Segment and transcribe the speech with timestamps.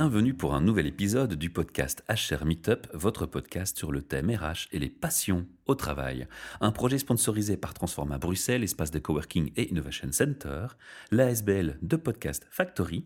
[0.00, 4.68] Bienvenue pour un nouvel épisode du podcast HR Meetup, votre podcast sur le thème RH
[4.72, 6.26] et les passions au travail.
[6.62, 10.68] Un projet sponsorisé par Transforma Bruxelles, espace de coworking et innovation center,
[11.10, 13.04] l'ASBL de Podcast Factory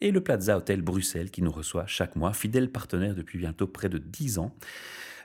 [0.00, 3.88] et le Plaza Hotel Bruxelles qui nous reçoit chaque mois, fidèle partenaire depuis bientôt près
[3.88, 4.54] de 10 ans,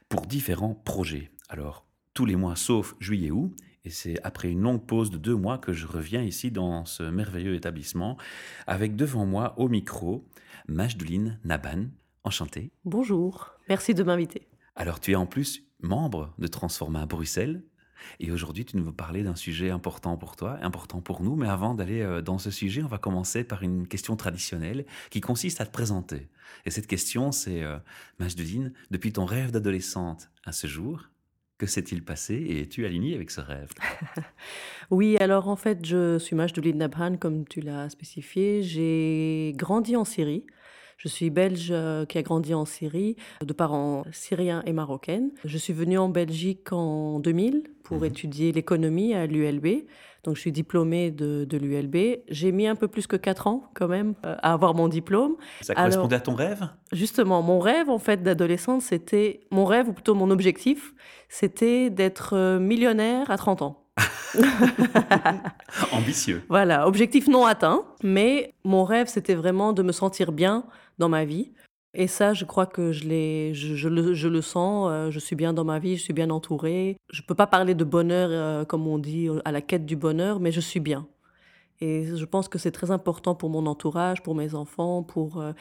[0.09, 1.30] pour différents projets.
[1.49, 1.85] Alors,
[2.16, 5.73] tous les mois sauf juillet-août, et c'est après une longue pause de deux mois que
[5.73, 8.17] je reviens ici dans ce merveilleux établissement,
[8.67, 10.27] avec devant moi au micro
[10.67, 11.88] Majduline Naban.
[12.23, 12.71] Enchantée.
[12.85, 14.48] Bonjour, merci de m'inviter.
[14.76, 17.63] Alors tu es en plus membre de Transforma Bruxelles.
[18.20, 21.35] Et aujourd'hui, tu nous veux parler d'un sujet important pour toi, important pour nous.
[21.35, 25.21] Mais avant d'aller euh, dans ce sujet, on va commencer par une question traditionnelle qui
[25.21, 26.27] consiste à te présenter.
[26.66, 27.77] Et cette question, c'est, euh,
[28.90, 31.09] depuis ton rêve d'adolescente à ce jour,
[31.61, 33.70] que s'est-il passé et es-tu aligné avec ce rêve?
[34.90, 38.63] Oui, alors en fait, je suis Majduline Nabhan, comme tu l'as spécifié.
[38.63, 40.43] J'ai grandi en Syrie.
[41.04, 45.32] Je suis belge euh, qui a grandi en Syrie, de parents syriens et marocaines.
[45.43, 48.05] Je suis venue en Belgique en 2000 pour Mhm.
[48.05, 49.85] étudier l'économie à l'ULB.
[50.24, 52.20] Donc je suis diplômée de, de l'ULB.
[52.30, 55.38] J'ai mis un peu plus que 4 ans quand même euh, à avoir mon diplôme.
[55.62, 56.68] Ça Alors- correspondait à ton rêve?
[56.91, 60.93] Justement, mon rêve en fait d'adolescente, c'était mon rêve ou plutôt mon objectif,
[61.30, 63.77] c'était d'être euh, millionnaire à 30 ans.
[65.91, 66.44] Ambitieux.
[66.50, 70.63] Voilà, objectif non atteint, mais mon rêve c'était vraiment de me sentir bien
[71.02, 71.52] dans ma vie.
[71.94, 75.35] Et ça, je crois que je, l'ai, je, le, je le sens, euh, je suis
[75.35, 76.96] bien dans ma vie, je suis bien entourée.
[77.12, 79.97] Je ne peux pas parler de bonheur, euh, comme on dit, à la quête du
[79.97, 81.06] bonheur, mais je suis bien.
[81.81, 85.52] Et je pense que c'est très important pour mon entourage, pour mes enfants, pour euh,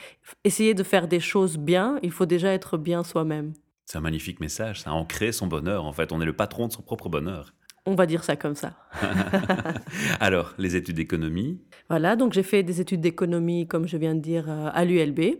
[0.44, 1.98] essayer de faire des choses bien.
[2.02, 3.54] Il faut déjà être bien soi-même.
[3.86, 5.84] C'est un magnifique message, ça ancrer son bonheur.
[5.84, 7.54] En fait, on est le patron de son propre bonheur.
[7.86, 8.74] On va dire ça comme ça.
[10.20, 14.20] Alors, les études d'économie, Voilà, donc j'ai fait des études d'économie, comme je viens de
[14.20, 15.38] dire, euh, à l'ULB.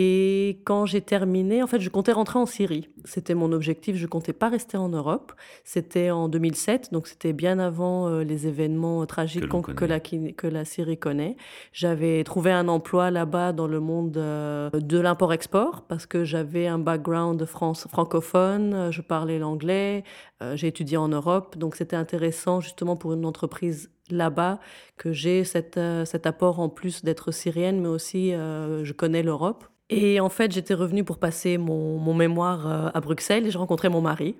[0.00, 2.88] Et quand j'ai terminé, en fait, je comptais rentrer en Syrie.
[3.04, 5.32] C'était mon objectif, je comptais pas rester en Europe.
[5.64, 10.46] C'était en 2007, donc c'était bien avant euh, les événements tragiques Que la, qui- que
[10.46, 11.36] la Syrie connaît.
[11.72, 16.78] J'avais trouvé un emploi là-bas dans le monde euh, de l'import-export parce que j'avais un
[16.78, 20.04] background France, francophone, euh, je parlais l'anglais,
[20.44, 24.58] euh, j'ai étudié en Europe, donc c'était intéressant justement pour une entreprise là-bas
[24.96, 29.22] que j'ai cet, euh, cet apport en plus d'être syrienne, mais aussi euh, je connais
[29.22, 29.64] l'Europe.
[29.90, 33.56] Et en fait, j'étais revenue pour passer mon, mon mémoire euh, à Bruxelles et j'ai
[33.56, 34.36] rencontré mon mari.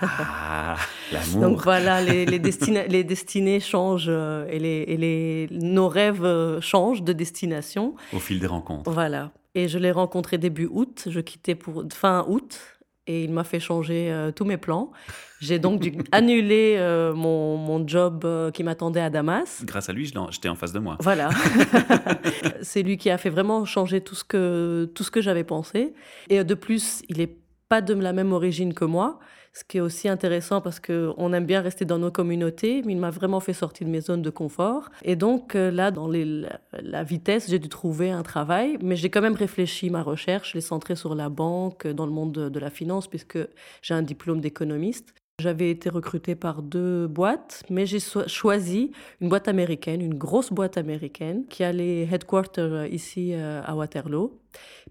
[0.00, 0.76] ah,
[1.12, 1.60] Donc l'amour.
[1.64, 7.12] voilà, les, les, destina- les destinées changent et, les, et les, nos rêves changent de
[7.12, 7.94] destination.
[8.12, 8.90] Au fil des rencontres.
[8.90, 9.32] Voilà.
[9.54, 11.08] Et je l'ai rencontré début août.
[11.10, 12.58] Je quittais pour fin août
[13.06, 14.92] et il m'a fait changer euh, tous mes plans.
[15.40, 19.62] J'ai donc dû annuler euh, mon, mon job euh, qui m'attendait à Damas.
[19.64, 20.96] Grâce à lui, j'étais en face de moi.
[21.00, 21.30] Voilà.
[22.62, 25.94] c'est lui qui a fait vraiment changer tout ce que, tout ce que j'avais pensé.
[26.28, 27.36] Et de plus, il n'est
[27.68, 29.18] pas de la même origine que moi,
[29.52, 32.98] ce qui est aussi intéressant parce qu'on aime bien rester dans nos communautés, mais il
[32.98, 34.90] m'a vraiment fait sortir de mes zones de confort.
[35.02, 36.46] Et donc euh, là, dans les-
[36.80, 40.54] la, vitesse, j'ai dû trouver un travail, mais j'ai quand même réfléchi ma recherche, je
[40.54, 43.38] l'ai centrée sur la banque, dans le monde de, de la finance, puisque
[43.82, 45.14] j'ai un diplôme d'économiste.
[45.40, 50.52] J'avais été recrutée par deux boîtes, mais j'ai so- choisi une boîte américaine, une grosse
[50.52, 54.38] boîte américaine, qui a les headquarters euh, ici euh, à Waterloo,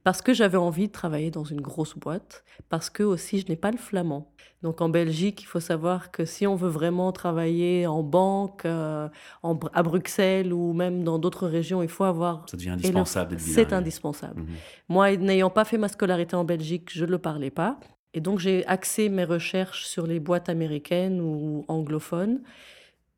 [0.03, 3.55] parce que j'avais envie de travailler dans une grosse boîte, parce que aussi je n'ai
[3.55, 4.31] pas le flamand.
[4.63, 9.07] Donc en Belgique, il faut savoir que si on veut vraiment travailler en banque, euh,
[9.43, 12.45] en à Bruxelles ou même dans d'autres régions, il faut avoir...
[12.49, 14.41] Ça devient indispensable C'est indispensable.
[14.41, 14.47] Mhm.
[14.89, 17.79] Moi, n'ayant pas fait ma scolarité en Belgique, je ne le parlais pas.
[18.13, 22.41] Et donc, j'ai axé mes recherches sur les boîtes américaines ou anglophones,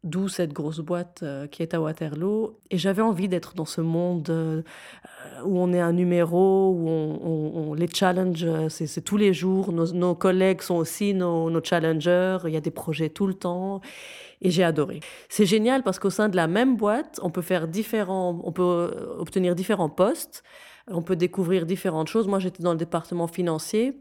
[0.04, 2.60] d'où cette grosse boîte euh, qui est à Waterloo.
[2.70, 4.62] Et j'avais envie d'être dans ce monde euh,
[5.46, 9.72] où on est un numéro, où on, les challenges, euh, c'est tous les jours.
[9.72, 12.40] Nos, nos collègues sont aussi nos, nos challengers.
[12.46, 13.82] Il y a des projets tout le temps.
[14.44, 15.00] Et j'ai adoré.
[15.30, 18.62] C'est génial parce qu'au sein de la même boîte, on peut faire différents, on peut
[18.62, 20.44] euh, obtenir différents postes.
[20.88, 22.28] On peut découvrir différentes choses.
[22.28, 23.98] Moi, j'étais dans le département financier,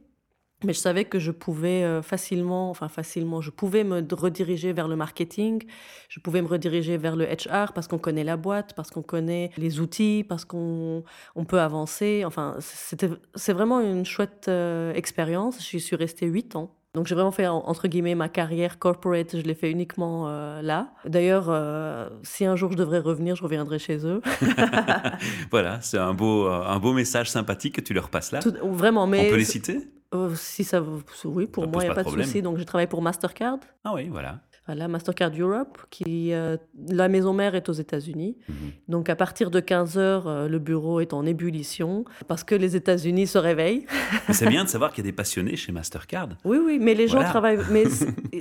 [0.64, 4.88] mais je savais que je pouvais euh, facilement, enfin facilement, je pouvais me rediriger vers
[4.88, 5.62] le marketing,
[6.08, 9.50] je pouvais me rediriger vers le HR parce qu'on connaît la boîte, parce qu'on connaît
[9.56, 11.04] les outils, parce qu'on
[11.34, 12.22] on peut avancer.
[12.26, 15.60] Enfin, c'était, c'est vraiment une chouette euh, expérience.
[15.62, 16.74] J'y suis restée huit ans.
[16.94, 20.60] Donc j'ai vraiment fait en- entre guillemets ma carrière corporate, je l'ai fait uniquement euh,
[20.60, 20.92] là.
[21.06, 24.20] D'ailleurs, euh, si un jour je devrais revenir, je reviendrai chez eux.
[25.50, 28.40] voilà, c'est un beau, un beau message sympathique que tu leur passes là.
[28.40, 29.78] Tout- vraiment, mais On peut les citer?
[30.14, 30.82] Euh, si ça,
[31.24, 32.26] oui, pour Ça moi, il n'y a pas de problème.
[32.26, 32.42] souci.
[32.42, 33.58] Donc, j'ai travaillé pour Mastercard.
[33.84, 34.40] Ah oui, voilà.
[34.66, 36.56] Voilà, Mastercard Europe, qui euh,
[36.88, 38.36] la maison mère est aux États-Unis.
[38.48, 38.54] Mhm.
[38.86, 42.76] Donc à partir de 15 heures, euh, le bureau est en ébullition parce que les
[42.76, 43.86] États-Unis se réveillent.
[44.30, 46.28] C'est bien de savoir qu'il y a des passionnés chez Mastercard.
[46.44, 47.58] Oui, oui, mais les gens travaillent.
[47.72, 47.84] Mais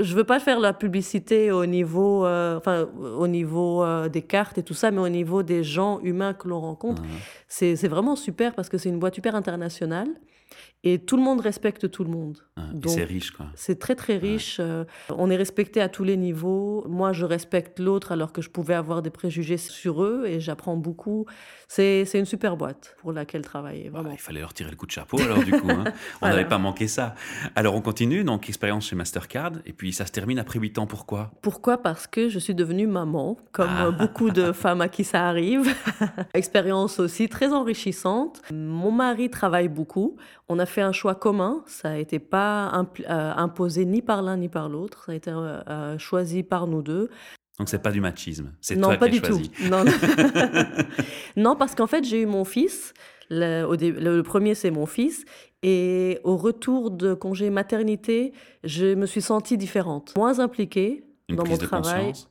[0.00, 2.86] je veux pas faire la publicité au niveau, euh, enfin,
[3.18, 6.46] au niveau euh, des cartes et tout ça, mais au niveau des gens humains que
[6.46, 7.00] l'on rencontre.
[7.02, 7.08] Mhm.
[7.48, 10.08] C'est c'est vraiment super parce que c'est une boîte super internationale
[10.82, 12.38] et tout le monde respecte tout le monde.
[12.72, 13.46] Donc, c'est riche, quoi.
[13.54, 14.58] C'est très très riche.
[14.60, 16.84] euh, on est respecté à tous les niveaux.
[16.88, 20.76] Moi, je respecte l'autre alors que je pouvais avoir des préjugés sur eux et j'apprends
[20.76, 21.26] beaucoup.
[21.68, 24.90] C'est une super boîte pour laquelle travailler, Bah, il fallait leur tirer le coup de
[24.90, 25.70] chapeau alors du coup.
[25.70, 25.84] hein.
[26.16, 26.36] On Voilà.
[26.36, 27.14] n'avait pas manqué ça.
[27.54, 30.86] Alors on continue, donc expérience chez Mastercard, et puis ça se termine après 8 ans.
[30.86, 31.30] Pourquoi?
[31.42, 31.78] Pourquoi?
[31.78, 33.90] Parce que je suis devenue maman, comme Ah.
[33.90, 35.72] beaucoup de femmes à qui ça arrive.
[36.34, 38.42] Expérience aussi très enrichissante.
[38.52, 40.16] Mon mari travaille beaucoup.
[40.52, 41.62] On a fait un choix commun.
[41.66, 42.72] Ça n'a été pas
[43.08, 45.04] euh, imposé ni par l'un ni par l'autre.
[45.06, 47.08] Ça a été euh, euh, choisi par nous deux.
[47.58, 49.50] Donc c'est pas du machisme, c'est Non, toi pas qui choisi.
[49.50, 49.62] tout.
[49.70, 49.92] Non, non.
[51.36, 52.94] Non, parce qu'en fait, j'ai eu mon fils.
[53.30, 55.24] Le, au dé- le premier, c'est mon fils.
[55.62, 58.32] Et au retour de congé maternité,
[58.64, 62.06] je me suis sentie différente, moins impliquée Une dans mon de travail.
[62.06, 62.28] conscience?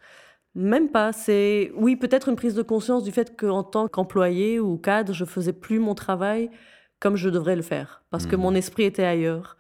[0.55, 1.13] Même pas.
[1.13, 5.23] C'est oui, peut-être une prise de conscience du fait qu'en tant qu'employé ou cadre, je
[5.25, 6.49] faisais plus mon travail
[6.99, 8.41] comme je devrais le faire, parce que Mhm.
[8.41, 9.57] mon esprit était ailleurs.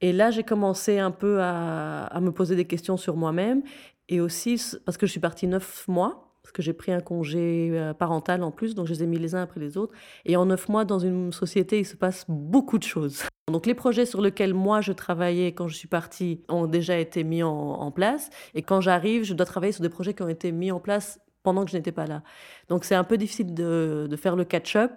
[0.00, 3.62] Et là, j'ai commencé un peu à, à me poser des questions sur moi-même,
[4.08, 7.70] et aussi parce que je suis partie neuf mois, parce que j'ai pris un congé
[7.72, 9.94] euh, parental en plus, donc je les ai mis les uns après les autres.
[10.26, 13.22] Et en neuf mois, dans une société, il se passe beaucoup de choses.
[13.50, 17.24] Donc les projets sur lesquels moi je travaillais quand je suis partie ont déjà été
[17.24, 18.28] mis en, en place.
[18.54, 21.18] Et quand j'arrive, je dois travailler sur des projets qui ont été mis en place
[21.44, 22.22] pendant que je n'étais pas là.
[22.68, 24.90] Donc c'est un peu difficile de, faire le catch-up.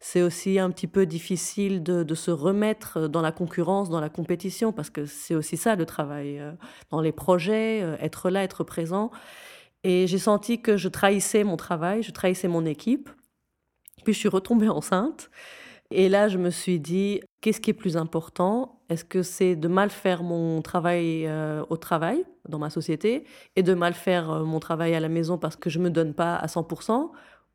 [0.00, 4.08] C'est aussi un petit peu difficile de, de se remettre dans la concurrence, dans la
[4.08, 6.40] compétition, parce que c'est aussi ça le travail.
[6.40, 6.52] euh,
[6.90, 9.10] Dans les projets, euh, être là, être présent.
[9.84, 13.10] Et j'ai senti que je trahissais mon travail, je trahissais mon équipe.
[14.04, 15.30] Puis je suis retombée enceinte.
[15.90, 18.80] Et là, je me suis dit, qu'est-ce qui est plus important?
[18.88, 23.24] Est-ce que c'est de mal faire mon travail euh, au travail, dans ma société,
[23.56, 25.90] et de mal faire euh, mon travail à la maison parce que je ne me
[25.90, 27.10] donne pas à 100%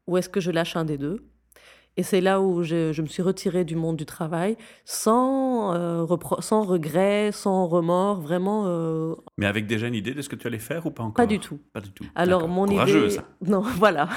[0.08, 1.26] Ou est-ce que je lâche un des deux?
[1.98, 6.06] Et c'est là où je, je me suis retirée du monde du travail, sans, euh,
[6.40, 10.46] sans regret, sans remords, vraiment euh, Mais avec déjà une idée de ce que tu
[10.48, 11.14] allais faire ou pas encore?
[11.16, 11.60] Pas du tout.
[11.74, 12.06] Pas du tout.
[12.16, 13.24] Alors mon Courageux, idée, ça.
[13.46, 14.10] non, voilà.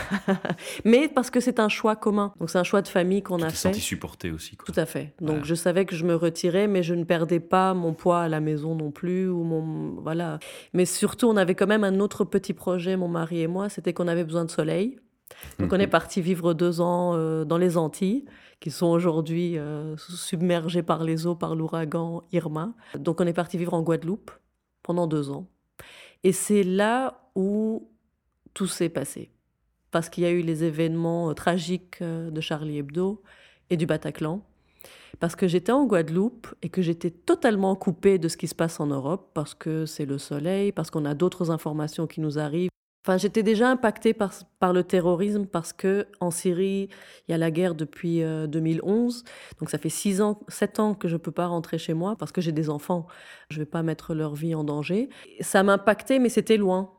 [0.85, 2.33] Mais parce que c'est un choix commun.
[2.41, 3.57] Donc c'est un choix de famille qu'on a fait.
[3.57, 4.57] senti supporté aussi.
[4.57, 4.67] Quoi.
[4.73, 5.15] Tout à fait.
[5.21, 5.43] Donc Voilà.
[5.45, 8.41] je savais que je me retirais, mais je ne perdais pas mon poids à la
[8.41, 10.39] maison non plus ou mon voilà.
[10.73, 13.93] Mais surtout, on avait quand même un autre petit projet, mon mari et moi, c'était
[13.93, 14.99] qu'on avait besoin de soleil.
[15.59, 18.25] Donc on est parti vivre deux ans euh, dans les Antilles,
[18.61, 22.75] qui sont aujourd'hui euh, submergées par les eaux, par l'ouragan Irma.
[22.99, 24.31] Donc on est parti vivre en Guadeloupe
[24.83, 25.47] pendant deux ans.
[26.25, 27.89] Et c'est là où
[28.55, 29.31] tout s'est passé.
[29.91, 33.23] Parce qu'il y a eu les événements euh, tragiques de Charlie Hebdo
[33.71, 34.43] et du Bataclan.
[35.21, 38.79] Parce que j'étais en Guadeloupe et que j'étais totalement coupée de ce qui se passe
[38.79, 42.71] en Europe, parce que c'est le soleil, parce qu'on a d'autres informations qui nous arrivent.
[43.09, 44.35] Enfin, j'étais déjà impactée par,
[44.75, 46.91] le terrorisme parce que en Syrie,
[47.27, 49.25] il y a la guerre depuis euh, 2011.
[49.59, 52.33] Donc ça fait six ans, sept ans que je peux pas rentrer chez moi parce
[52.33, 53.07] que j'ai des enfants.
[53.49, 55.09] Je vais pas mettre leur vie en danger.
[55.41, 56.93] Ça m'impactait, mais c'était loin.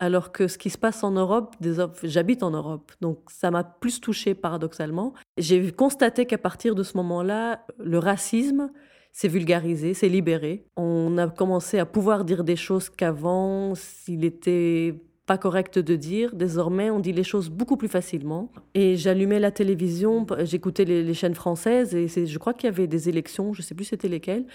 [0.00, 1.56] Alors que ce qui se passe en Europe,
[2.02, 5.14] j'habite en Europe, donc ça m'a plus touchée paradoxalement.
[5.38, 8.70] J'ai constaté qu'à partir de ce moment-là, le racisme
[9.12, 10.66] s'est vulgarisé, s'est libéré.
[10.76, 16.34] On a commencé à pouvoir dire des choses qu'avant, s'il était pas correct de dire.
[16.34, 18.50] Désormais, on dit les choses beaucoup plus facilement.
[18.74, 23.08] Et j'allumais la télévision, j'écoutais les, chaînes françaises et je crois qu'il y avait des
[23.08, 24.46] élections, je sais plus c'était lesquelles.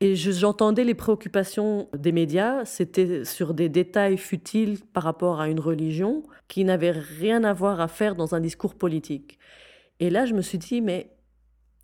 [0.00, 5.48] Et je- j'entendais les préoccupations des médias, c'était sur des détails futiles par rapport à
[5.48, 9.38] une religion qui n'avaient rien à voir à faire dans un discours politique.
[9.98, 11.10] Et là, je me suis dit, mais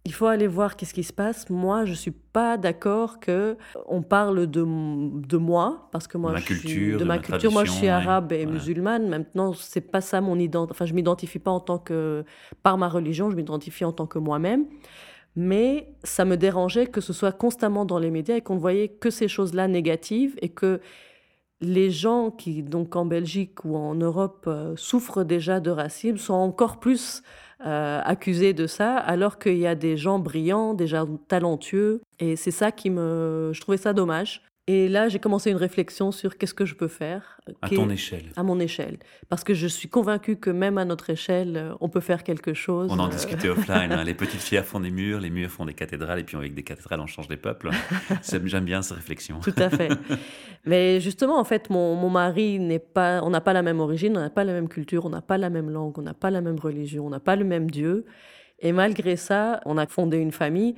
[0.09, 1.51] il faut aller voir qu'est-ce qui se passe.
[1.51, 6.39] Moi, je suis pas d'accord que on parle de, de moi parce que moi, ma
[6.39, 7.53] je suis- culture, de, de ma culture.
[7.53, 8.01] Moi, je suis ouais.
[8.01, 8.53] arabe et Voilà.
[8.53, 9.09] musulmane.
[9.09, 10.71] Maintenant, c'est pas ça mon identité.
[10.73, 12.25] Enfin, je m'identifie pas en tant que
[12.63, 13.31] par ma religion.
[13.31, 14.65] Je m'identifie en tant que moi-même.
[15.37, 18.89] Mais ça me dérangeait que ce soit constamment dans les médias et qu'on ne voyait
[18.89, 20.81] que ces choses-là négatives et que
[21.61, 26.35] les gens qui, donc en Belgique ou en Europe, euh, souffrent déjà de racisme sont
[26.35, 27.23] encore plus
[27.65, 28.01] euh,
[28.53, 32.01] de ça, alors qu'il y a des gens brillants, des gens talentueux.
[32.19, 33.51] Et c'est ça qui me...
[33.53, 34.43] Je trouvais ça dommage.
[34.71, 37.41] Et là, j'ai commencé une réflexion sur qu'est-ce que je peux faire.
[37.63, 38.27] À ton échelle.
[38.37, 38.99] À mon échelle.
[39.31, 42.53] Parce que je suis convaincue que même à notre échelle, euh, on peut faire quelque
[42.53, 42.91] chose.
[42.93, 43.91] On en Euh, discutait offline.
[43.93, 44.05] hein.
[44.05, 46.63] Les petites pierres font des murs, les murs font des cathédrales, et puis avec des
[46.65, 47.71] cathédrales, on change des peuples.
[48.45, 49.41] J'aime bien ces réflexions.
[49.41, 49.89] Tout à fait.
[50.67, 53.23] Mais justement, en fait, mon, mon mari n'est pas.
[53.23, 55.39] On n'a pas la même origine, on n'a pas la même culture, on n'a pas
[55.39, 58.05] la même langue, on n'a pas la même religion, on n'a pas le même Dieu.
[58.61, 60.75] Et malgré ça, on a fondé une famille.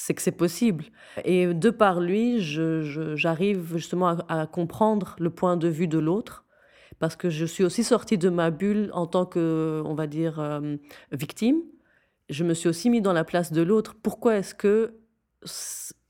[0.00, 0.84] C'est que c'est possible.
[1.24, 6.44] Et de par lui, j'arrive justement à, comprendre le point de vue de l'autre.
[7.00, 10.38] Parce que je suis aussi sortie de ma bulle en tant que, on va dire,
[10.38, 10.76] euh,
[11.10, 11.62] victime.
[12.30, 13.96] Je me suis aussi mis dans la place de l'autre.
[14.00, 14.94] Pourquoi est-ce que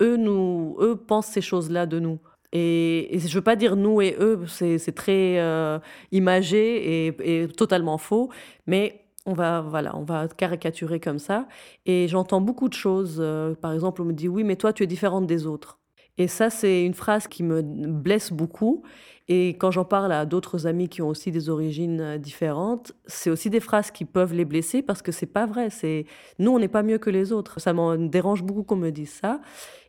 [0.03, 2.21] eux, nous, eux pensent ces choses-là de nous?
[2.53, 5.79] Et, je veux pas dire nous et eux, c'est c'est très euh,
[6.13, 8.31] imagé et, et totalement faux,
[8.67, 11.47] mais on va, voilà, on va caricaturer comme ça.
[11.87, 13.19] Et j'entends beaucoup de choses.
[13.21, 15.79] euh, par exemple, on me dit oui, mais toi, tu es différente des autres.
[16.19, 18.83] Et ça, c'est une phrase qui me blesse beaucoup.
[19.31, 23.29] Et quand j'en parle à d'autres amis qui ont aussi des origines euh, différentes, c'est
[23.29, 25.69] aussi des phrases qui peuvent les blesser parce que c'est pas vrai.
[25.71, 26.07] C'est
[26.39, 27.61] nous, on n'est pas mieux que les autres.
[27.61, 29.41] Ça m'en dérange beaucoup qu'on me dise ça.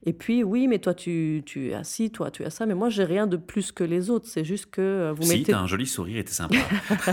[0.06, 2.66] Et puis, oui, mais toi, tu, tu as ci, toi, tu as ça.
[2.66, 4.28] Mais moi, j'ai rien de plus que les autres.
[4.30, 5.52] C'est juste que euh, vous si, mettez.
[5.52, 6.56] t'as un joli sourire et t'es sympa.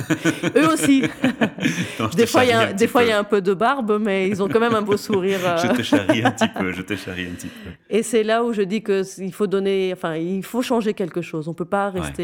[0.56, 1.02] Eux aussi.
[1.98, 3.14] Non, des fois, il y a, un des fois, il y peu.
[3.16, 5.40] a un peu de barbe, mais ils ont quand même un beau sourire.
[5.44, 5.56] euh.
[5.58, 7.70] Je te charrie un petit peu, je te charrie un petit peu.
[7.90, 11.22] Et c'est là où je dis que il faut donner, enfin, il faut changer quelque
[11.22, 11.48] chose.
[11.48, 12.15] On peut pas rester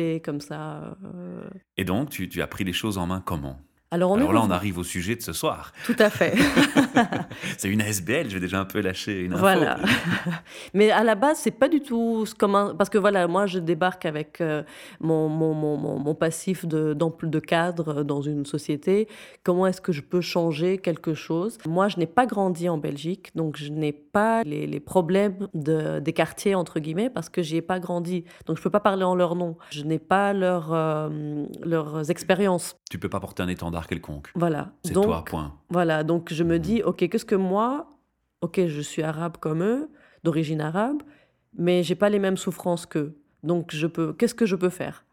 [1.04, 1.48] euh.
[1.76, 3.60] Et donc, tu as pris les choses en main comment?
[3.92, 5.70] Alors, on Alors là, on arrive au sujet de ce soir.
[5.84, 6.34] Tout à fait.
[7.58, 9.40] C'est une ASBL, je vais déjà un peu lâcher une info.
[9.40, 9.78] Voilà.
[10.74, 12.74] Mais à la base, c'est pas du tout comme un...
[12.74, 14.62] Parce que voilà, moi, je débarque avec euh,
[15.00, 19.08] mon, mon, mon, mon, passif de, cadre dans une société.
[19.44, 21.58] Comment est-ce que je peux changer quelque chose?
[21.66, 26.00] Moi, je n'ai pas grandi en Belgique, donc je n'ai pas les, les problèmes de,
[26.00, 28.24] des quartiers, entre guillemets, parce que j'y ai pas grandi.
[28.46, 29.58] Donc, je peux pas parler en leur nom.
[29.70, 32.76] Je n'ai pas leur, euh, leurs expériences.
[32.90, 34.30] Tu peux pas porter un étendard quelconque.
[34.34, 34.72] Voilà.
[34.84, 35.54] C'est Donc, toi, point.
[35.70, 37.88] voilà, donc je me dis, ok, qu'est-ce que moi,
[38.40, 39.88] ok, je suis arabe comme eux,
[40.24, 41.02] d'origine arabe,
[41.56, 43.16] mais j'ai pas les mêmes souffrances qu'eux.
[43.42, 45.04] Donc je peux, qu'est-ce que je peux faire?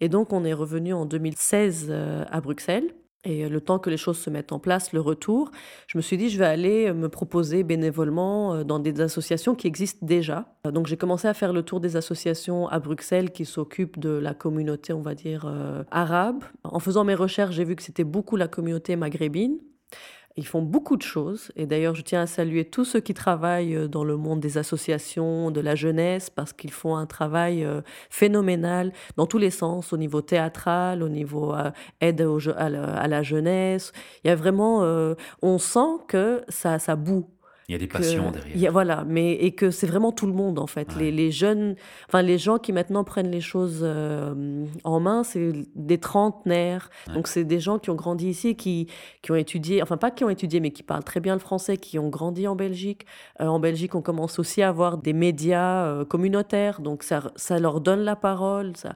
[0.00, 2.94] Et donc on est revenu en 2016 euh, à Bruxelles.
[3.24, 5.52] Et le temps que les choses se mettent en place, le retour,
[5.86, 9.68] je me suis dit, je vais aller me proposer bénévolement euh, dans des associations qui
[9.68, 10.46] existent déjà.
[10.64, 14.34] Donc j'ai commencé à faire le tour des associations à Bruxelles qui s'occupent de la
[14.34, 16.42] communauté, on va dire, euh, arabe.
[16.64, 19.58] En faisant mes recherches, j'ai vu que c'était beaucoup la communauté maghrébine.
[20.36, 21.52] Ils font beaucoup de choses.
[21.56, 24.58] Et d'ailleurs, je tiens à saluer tous ceux qui travaillent euh, dans le monde des
[24.58, 29.92] associations, de la jeunesse, parce qu'ils font un travail euh, phénoménal dans tous les sens,
[29.92, 31.70] au niveau théâtral, au niveau euh,
[32.00, 33.92] aide à, la, jeunesse.
[34.24, 34.82] Il y a vraiment,
[35.42, 37.28] on sent que ça, ça boue.
[37.68, 38.56] Il y a des passions derrière.
[38.56, 40.88] y a- voilà, mais et que c'est vraiment tout le monde en fait.
[40.94, 41.04] Ouais.
[41.04, 41.76] Les, les jeunes,
[42.08, 46.90] enfin les gens qui maintenant prennent les choses euh, en main, c'est des trentenaires.
[47.08, 47.14] Ouais.
[47.14, 48.88] Donc c'est des gens qui ont grandi ici, qui
[49.22, 51.76] qui ont étudié, enfin pas qui ont étudié, mais qui parlent très bien le français,
[51.76, 53.06] qui ont grandi en Belgique.
[53.40, 57.58] Euh, en Belgique, on commence aussi à avoir des médias euh, communautaires, donc ça ça
[57.58, 58.76] leur donne la parole.
[58.76, 58.94] Ça,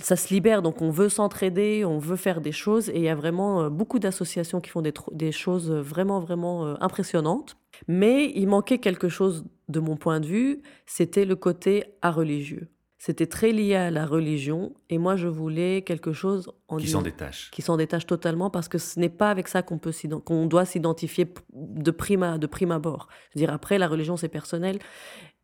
[0.00, 3.08] ça se libère, donc on veut s'entraider, on veut faire des choses, et il y
[3.08, 7.56] a vraiment euh, beaucoup d'associations qui font des, choses vraiment, vraiment euh, impressionnantes.
[7.88, 12.68] Mais il manquait quelque chose de mon point de vue, c'était le côté à religieux.
[12.98, 17.02] C'était très lié à la religion, et moi je voulais quelque chose en Qui s'en
[17.02, 17.50] détachent.
[17.50, 19.92] qui s'en détache totalement parce que ce n'est pas avec ça qu'on peut
[20.24, 23.08] qu'on doit s'identifier de prime à, de prime abord.
[23.30, 24.78] Je veux dire après la religion c'est personnel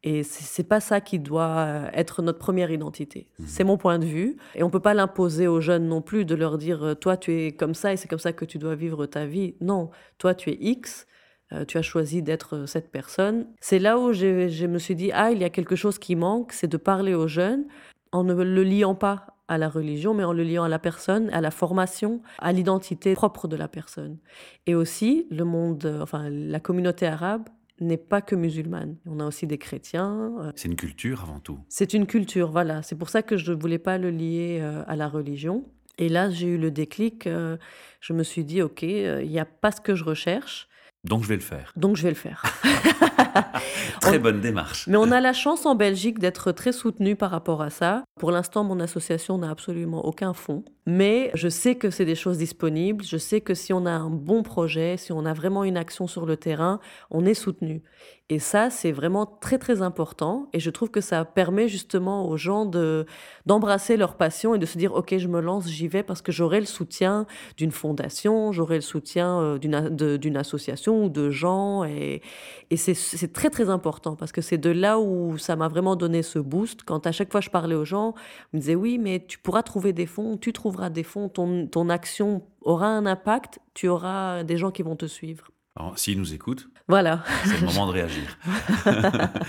[0.05, 3.27] et c'est pas ça qui doit euh, être notre première identité.
[3.39, 3.47] Mhm.
[3.49, 6.37] C'est mon point de vue et on peut pas l'imposer aux jeunes non plus de
[6.37, 8.77] leur dire euh, toi tu es comme ça et c'est comme ça que tu dois
[8.77, 9.57] vivre ta vie.
[9.61, 11.07] Non, toi tu es X.
[11.53, 13.47] euh, tu as choisi d'être cette personne.
[13.61, 16.53] C'est là où je, me suis dit, ah, il y a quelque chose qui manque,
[16.53, 17.65] c'est de parler aux jeunes
[18.13, 21.31] en ne le liant pas à la religion, mais en le liant à la personne,
[21.31, 24.19] à la formation, à l'identité propre de la personne.
[24.67, 27.49] Et aussi, le monde, enfin, la communauté arabe
[27.81, 28.97] n'est pas que musulmane.
[29.07, 30.33] On a aussi des chrétiens.
[30.41, 31.59] euh, C'est une culture avant tout.
[31.69, 32.83] C'est une culture, voilà.
[32.83, 35.65] C'est pour ça que je ne voulais pas le lier euh, à la religion.
[35.99, 37.27] Et là, j'ai eu le déclic.
[37.27, 37.57] euh,
[38.01, 40.69] je me suis dit, OK, il n'y a pas ce que je recherche,
[41.09, 41.73] Donc je vais le faire.
[41.77, 42.43] donc je vais le faire.
[44.01, 44.87] Très On- bonne démarche.
[44.87, 48.05] Mais on a la chance en Belgique d'être très soutenu par rapport à ça.
[48.19, 50.65] Pour l'instant, mon association n'a absolument aucun fonds.
[50.87, 53.05] Mais je sais que c'est des choses disponibles.
[53.05, 56.07] Je sais que si on a un bon projet, si on a vraiment une action
[56.07, 57.83] sur le terrain, on est soutenu.
[58.31, 60.51] Et ça, c'est vraiment très très important.
[60.53, 63.07] Et je trouve que ça permet justement aux gens de
[63.47, 66.31] d'embrasser leur passion et de se dire ok, je me lance, j'y vais parce que
[66.31, 67.25] j'aurai le soutien
[67.57, 71.85] d'une fondation, j'aurai le soutien euh, d'une association ou de gens.
[71.85, 72.21] Et,
[72.69, 76.23] et c'est très très important parce que c'est de là où ça m'a vraiment donné
[76.23, 76.83] ce boost.
[76.83, 78.13] Quand à chaque fois je parlais aux gens,
[78.53, 81.67] ils me disaient oui, mais tu pourras trouver des fonds, tu trouveras des fonds, ton,
[81.67, 85.51] ton action aura un impact, tu auras des gens qui vont te suivre.
[85.95, 87.23] S'ils nous écoutent, voilà.
[87.45, 88.39] c'est le moment de réagir.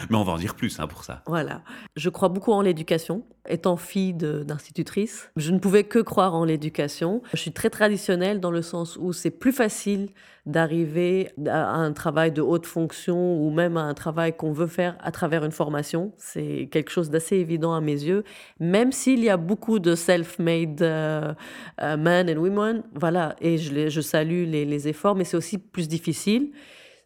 [0.10, 1.24] Mais on va en dire plus hein, pour ça.
[1.25, 1.62] Voilà.
[1.96, 3.24] Je crois beaucoup en l'éducation.
[3.48, 7.24] Étant fille d'institutrice, je ne pouvais que croire en l'éducation.
[7.34, 10.10] Je suis très traditionnelle dans le sens où c'est plus facile
[10.46, 14.98] d'arriver à un travail de haute fonction ou même à un travail qu'on veut faire
[15.00, 16.12] à travers une formation.
[16.17, 18.24] C'est quelque chose d'assez évident à mes yeux,
[18.60, 21.34] même s'il y a beaucoup de self-made euh,
[21.81, 22.84] euh, men and women.
[22.96, 26.51] Voilà, et je, je salue les, les efforts, mais c'est aussi plus difficile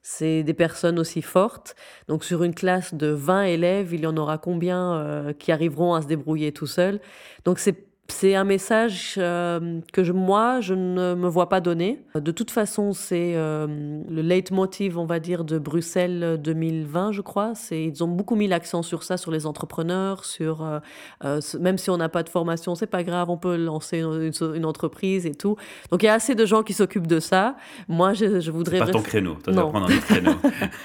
[0.04, 1.76] c'est des personnes aussi fortes.
[2.08, 5.96] Donc sur une classe de 20 élèves, il y en aura combien euh, qui arriveront
[5.96, 7.00] à se débrouiller tout seuls?
[7.46, 12.04] Donc c'est c'est un message euh, que je, moi, je ne me vois pas donner.
[12.16, 13.66] De toute façon, c'est euh,
[14.10, 17.54] le leitmotiv, on va dire, de Bruxelles 2020, je crois.
[17.56, 21.90] C'est, ils ont beaucoup mis l'accent sur ça, sur les entrepreneurs, sur euh, même si
[21.90, 25.56] on n'a pas de formation, c'est pas grave, on peut lancer une, entreprise et tout.
[25.90, 27.56] Donc il y a assez de gens qui s'occupent de ça.
[27.88, 28.80] Moi, je, je voudrais.
[28.80, 29.36] C'est pas ton créneau.
[29.44, 29.70] Toi, non.
[29.70, 30.34] prendre un autre créneau.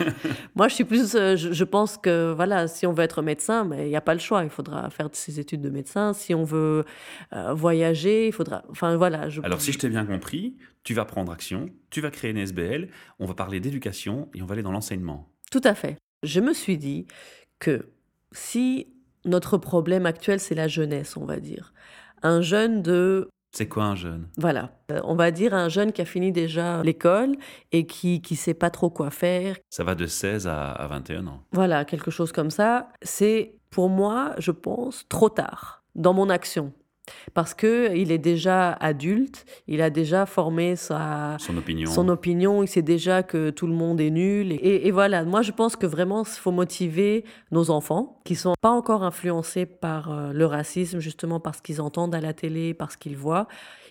[0.55, 1.13] moi, je suis plus.
[1.13, 4.15] Je, je, pense que voilà, si on veut être médecin, mais il n'y a pas
[4.15, 4.45] le choix.
[4.45, 6.13] Il faudra faire ses études de médecin.
[6.13, 6.85] Si on veut
[7.33, 8.63] euh, voyager, il faudra.
[8.71, 9.29] Enfin voilà.
[9.29, 9.41] Je...
[9.43, 12.89] Alors si je t'ai bien compris, tu vas prendre action, tu vas créer une SBL,
[13.19, 15.29] on va parler d'éducation et on va aller dans l'enseignement.
[15.51, 15.97] Tout à fait.
[16.23, 17.07] Je me suis dit
[17.59, 17.91] que
[18.33, 18.89] si
[19.25, 21.73] notre problème actuel c'est la jeunesse, on va dire,
[22.23, 24.29] un jeune de c'est quoi un jeune?
[24.37, 24.71] Voilà.
[24.93, 27.35] Euh, on va dire un jeune qui a fini déjà l'école
[27.73, 29.57] et qui ne sait pas trop quoi faire.
[29.71, 31.43] Ça va de 16 à, à 21 ans.
[31.53, 32.91] Voilà, quelque chose comme ça.
[33.03, 36.73] C'est pour moi, je pense, trop tard dans mon action
[37.35, 42.63] parce que il est déjà adulte, il a déjà formé sa son opinion, son opinion
[42.63, 45.25] il sait déjà que tout le monde est nul et, voilà.
[45.25, 49.67] Moi, je pense que vraiment, il faut motiver nos enfants qui sont pas encore influencés
[49.67, 53.47] par euh, le racisme, justement parce qu'ils entendent à la télé, parce qu'ils voient.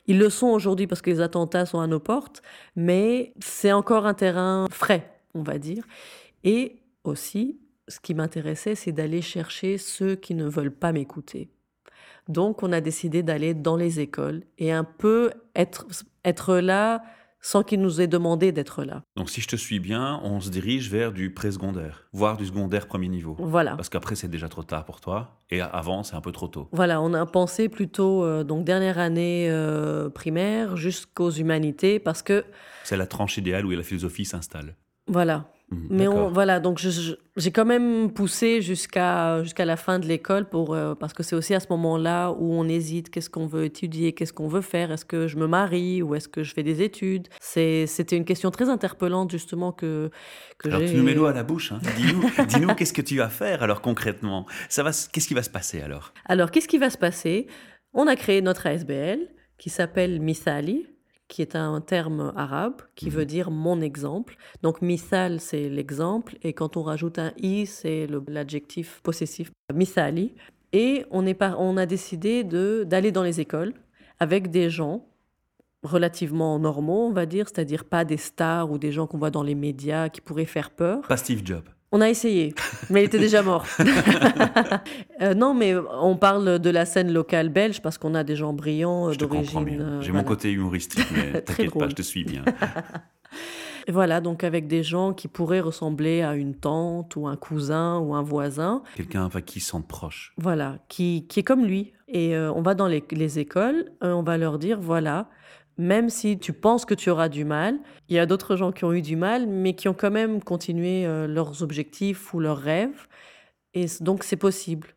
[0.08, 2.42] Ils le sont aujourd'hui parce que les attentats sont à nos portes,
[2.76, 5.84] mais c'est encore un terrain frais, on va dire.
[6.44, 11.50] Et aussi, ce qui m'intéressait, c'est d'aller chercher ceux qui ne veulent pas m'écouter
[12.28, 15.86] donc, on a décidé d'aller dans les écoles et un peu être,
[16.26, 17.04] être là
[17.40, 19.04] sans qu'il nous ait demandé d'être là.
[19.16, 22.88] Donc, si je te suis bien, on se dirige vers du préscolaire, voire du secondaire
[22.88, 23.38] premier niveau.
[23.40, 23.76] Voilà.
[23.76, 25.40] Parce qu'après, c'est déjà trop tard pour toi.
[25.50, 26.68] Et avant, c'est un peu trop tôt.
[26.72, 32.44] Voilà, on a pensé plutôt, euh, donc, dernière année euh, primaire jusqu'aux humanités, parce que.
[32.84, 34.76] C'est la tranche idéale où la philosophie s'installe.
[35.08, 35.50] Voilà.
[35.70, 40.48] Mhm, Mais on, voilà, donc j'ai quand même poussé jusqu'à jusqu'à la fin de l'école
[40.48, 43.66] pour euh, parce que c'est aussi à ce moment-là où on hésite, qu'est-ce qu'on veut
[43.66, 46.64] étudier, qu'est-ce qu'on veut faire, est-ce que je me marie ou est-ce que je fais
[46.64, 47.28] des études?
[47.42, 50.10] C'était une question très interpellante justement que
[50.58, 51.74] que Alors tu nous mets l'eau à la bouche.
[51.74, 51.80] Hein.
[51.98, 54.46] Dis-nous, dis-nous qu'est-ce que tu vas faire alors concrètement?
[54.70, 56.14] Ça va, qu'est-ce qui va se passer alors?
[56.26, 57.48] Alors qu'est-ce qui va se passer?
[57.94, 59.20] On a créé notre ASBL
[59.58, 60.86] qui s'appelle Misali
[61.28, 63.28] qui est un terme arabe qui veut mhm.
[63.28, 64.38] dire mon exemple.
[64.64, 70.34] Donc misal, c'est l'exemple, et quand on rajoute un i, c'est l'adjectif possessif misali.
[70.74, 73.74] Et on, est par, on a décidé d'aller dans les écoles
[74.20, 75.06] avec des gens
[75.84, 79.44] relativement normaux, on va dire, c'est-à-dire pas des stars ou des gens qu'on voit dans
[79.44, 81.02] les médias qui pourraient faire peur.
[81.08, 81.70] Pas Steve Jobs.
[81.94, 82.54] On a essayé,
[82.90, 83.66] mais il était déjà mort.
[85.20, 88.54] Euh, non, mais on parle de la scène locale belge parce qu'on a des gens
[88.54, 89.66] brillants d'origine.
[89.82, 92.44] Euh, J'ai mon côté humoristique, mais t'inquiète pas, je te suis bien.
[93.88, 97.98] Et voilà, donc avec des gens qui pourraient ressembler à une tante ou un cousin
[97.98, 98.84] ou un voisin.
[98.96, 100.34] Quelqu'un qui ils sentent proches.
[100.38, 101.94] Voilà, qui, qui est comme lui.
[102.08, 105.30] Et euh, on va dans les, les écoles, on va leur dire, voilà,
[105.78, 108.86] même si tu penses que tu auras du mal, il y a d'autres gens qui
[108.86, 112.58] ont eu du mal, mais qui ont quand même continué euh, leurs objectifs ou leurs
[112.58, 113.08] rêves.
[113.74, 114.88] Et donc, c'est possible.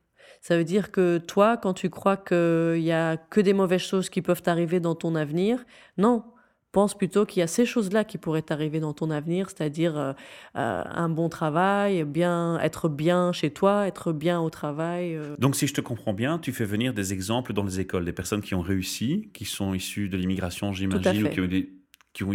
[0.41, 4.09] Ça veut dire que toi, quand tu crois qu'il n'y a que des mauvaises choses
[4.09, 5.65] qui peuvent arriver dans ton avenir,
[5.99, 6.25] non,
[6.73, 10.13] pense plutôt qu'il y a ces choses-là qui pourraient arriver dans ton avenir, c'est-à-dire euh,
[10.57, 15.15] euh, un bon travail, bien être bien chez toi, être bien au travail.
[15.15, 15.37] Euh?
[15.39, 18.13] Donc si je te comprends bien, tu fais venir des exemples dans les écoles, des
[18.13, 21.73] personnes qui ont réussi, qui sont issues de l'immigration, j'imagine, ou qui ont, des,
[22.13, 22.33] qui ont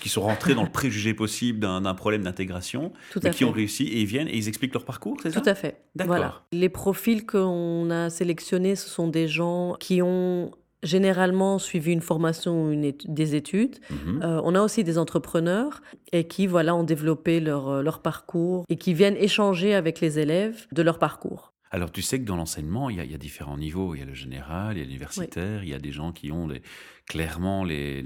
[0.00, 4.02] qui sont rentrés dans le préjugé possible d'un problème d'intégration, mais qui ont réussi et
[4.02, 5.40] ils viennent et ils expliquent leur parcours, c'est ça?
[5.40, 5.82] Tout à fait.
[5.96, 6.44] D'accord.
[6.52, 10.52] Les profils qu'on a sélectionnés, ce sont des gens qui ont
[10.84, 13.76] généralement suivi une formation ou une des études.
[13.90, 14.20] Mhm.
[14.22, 18.64] Euh, on a aussi des entrepreneurs et qui voilà, ont développé leur, euh, leur parcours
[18.68, 21.52] et qui viennent échanger avec les élèves de leur parcours.
[21.70, 23.96] Alors, tu sais que dans l'enseignement, il, y a- il y a différents niveaux.
[23.96, 26.30] Il y a le général, il y a l'universitaire, il y a des gens qui
[26.30, 26.62] ont les-
[27.06, 28.02] clairement les,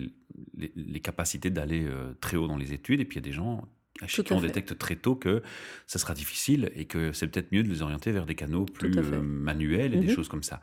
[0.57, 3.29] les, les capacités d'aller euh, très haut dans les études, et puis il y a
[3.29, 3.69] des gens
[4.07, 4.47] chez qui on fait.
[4.47, 5.43] détecte très tôt que
[5.87, 8.91] ça sera difficile et que c'est peut-être mieux de les orienter vers des canaux plus
[9.23, 10.14] manuels et des Mhm.
[10.14, 10.61] choses comme ça.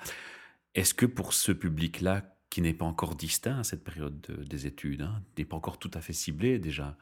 [0.75, 4.67] Est-ce que pour ce public-là, qui n'est pas encore distinct à cette période de- des
[4.67, 6.97] études, hein, n'est pas encore tout à fait ciblé déjà,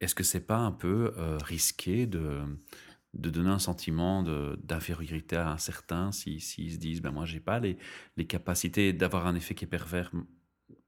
[0.00, 2.40] est-ce que c'est pas un peu euh, risqué de,
[3.14, 4.22] de donner un sentiment
[4.58, 7.78] d'infériorité à un certain s'ils si, se disent ben moi j'ai pas les,
[8.16, 10.12] les capacités d'avoir un effet qui est pervers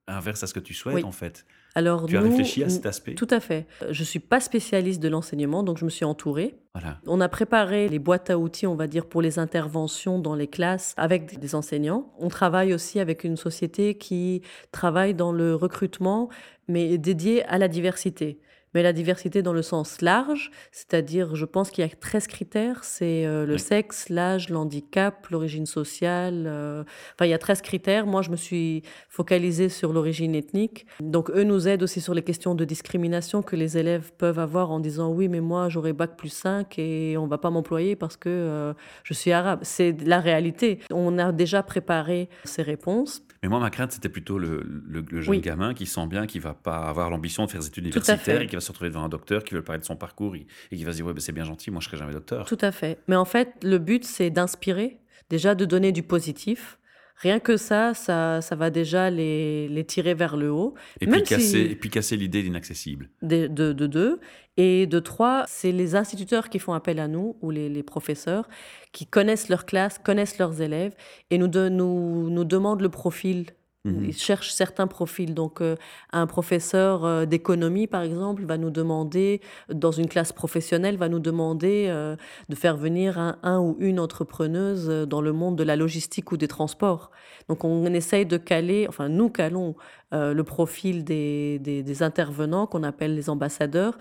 [0.09, 1.05] inverse à ce que tu souhaites Oui.
[1.05, 1.47] en fait?
[1.75, 3.15] Alors tu as nous, réfléchi à cet aspect?
[3.15, 3.67] Tout à fait.
[3.91, 6.55] Je ne suis pas spécialiste de l'enseignement, donc je me suis entourée.
[6.75, 10.35] voilà On a préparé les boîtes à outils, on va dire, pour les interventions dans
[10.35, 12.13] les classes avec des enseignants.
[12.19, 16.29] On travaille aussi avec une société qui travaille dans le recrutement,
[16.69, 18.39] mais dédié à la diversité.
[18.75, 22.85] Mais la diversité dans le sens large, c'est-à-dire, je pense qu'il y a 13 critères,
[22.85, 23.59] c'est euh, le Oui.
[23.61, 26.45] sexe, l'âge, l'handicap, l'origine sociale.
[26.47, 26.83] euh,
[27.15, 28.07] Enfin, il y a 13 critères.
[28.07, 30.87] Moi, je me suis focalisée sur l'origine ethnique.
[31.01, 34.71] Donc, eux nous aident aussi sur les questions de discrimination que les élèves peuvent avoir
[34.71, 38.17] en disant oui, mais moi, j'aurai bac plus 5 et on va pas m'employer parce
[38.17, 38.73] que euh,
[39.05, 39.61] je suis arabe.
[39.63, 40.79] C'est la réalité.
[40.91, 43.23] On a déjà préparé ces réponses.
[43.43, 45.41] Mais moi ma crainte c'était plutôt le, le- le jeune Oui.
[45.41, 48.47] gamin qui sent bien qu'il va pas avoir l'ambition de faire des études universitaires et
[48.47, 50.77] qui va se retrouver devant un docteur qui veut parler de son parcours et, et
[50.77, 52.59] qui va se dire ouais ben, c'est bien gentil moi je serai jamais docteur Tout
[52.61, 52.99] à fait.
[53.09, 54.99] Mais en fait, le but, c'est d'inspirer,
[55.31, 56.79] déjà de donner du positif.
[57.23, 60.75] Rien que ça, ça, ça va déjà les, les tirer vers le haut.
[61.01, 64.21] et, Même puis casser, si- et puis casser l'idée d'inaccessible de, de, de deux.
[64.57, 68.49] Et de trois, c'est les instituteurs qui font appel à nous, ou les, les professeurs,
[68.93, 70.95] qui connaissent leur classe, connaissent leurs élèves,
[71.31, 73.47] et nous, de- nous, nous demandent le profil.
[73.85, 74.05] Mhm.
[74.05, 75.35] Ils cherchent certains profils.
[75.35, 75.75] Donc, euh,
[76.12, 79.40] un professeur euh, d'économie, par exemple, va nous demander,
[79.73, 82.14] dans une classe professionnelle, va nous demander euh,
[82.49, 86.37] de faire venir un, un ou une entrepreneuse dans le monde de la logistique ou
[86.37, 87.11] des transports.
[87.49, 89.75] Donc, on essaye de caler, enfin, nous calons
[90.12, 93.97] le profil des, des- des intervenants qu'on appelle les ambassadeurs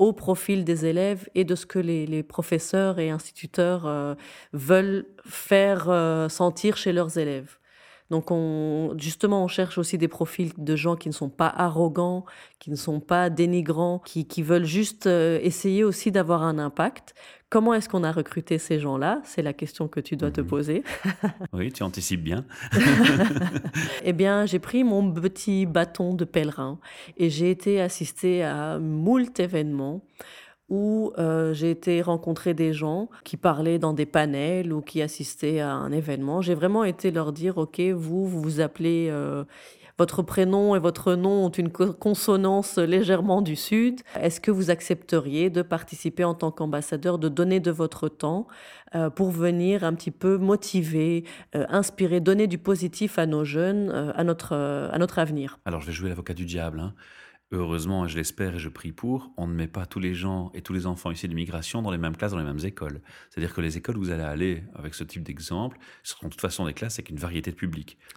[0.00, 4.16] au profil des élèves et de ce que les, les professeurs et instituteurs
[4.52, 5.86] veulent faire
[6.28, 7.58] sentir chez leurs élèves.
[8.12, 12.26] Donc, on, justement, on cherche aussi des profils de gens qui ne sont pas arrogants,
[12.58, 17.14] qui ne sont pas dénigrants, qui, qui veulent juste euh, essayer aussi d'avoir un impact.
[17.48, 19.20] Comment est-ce qu'on a recruté ces gens-là?
[19.24, 20.46] C'est la question que tu dois te Mhm.
[20.46, 20.84] poser.
[21.54, 22.44] oui tu anticipes bien
[24.04, 26.78] Eh bien, j'ai pris mon petit bâton de pèlerin
[27.16, 30.02] et j'ai été assister à moult événements
[30.72, 35.60] où euh, j'ai été rencontrer des gens qui parlaient dans des panels ou qui assistaient
[35.60, 36.40] à un événement.
[36.40, 39.08] J'ai vraiment été leur dire, OK, vous, vous vous appelez...
[39.10, 39.44] euh,
[39.98, 44.00] votre prénom et votre nom ont une co- consonance légèrement du Sud.
[44.18, 48.46] Est-ce que vous accepteriez de participer en tant qu'ambassadeur, de donner de votre temps
[48.94, 54.24] euh, pour venir un petit peu motiver, inspirer, donner du positif à nos jeunes, à,
[54.24, 54.54] notre,
[54.90, 55.58] à notre avenir?
[55.66, 56.80] Alors, je vais jouer l'avocat du diable.
[56.80, 56.94] hein.
[57.54, 60.62] Heureusement, je l'espère et je prie pour, on ne met pas tous les gens et
[60.62, 63.02] tous les enfants issus de l'immigration dans les mêmes classes, dans les mêmes écoles.
[63.28, 66.40] C'est-à-dire que les écoles où vous allez aller avec ce type d'exemple seront de toute
[66.40, 67.70] façon des classes avec une variété de à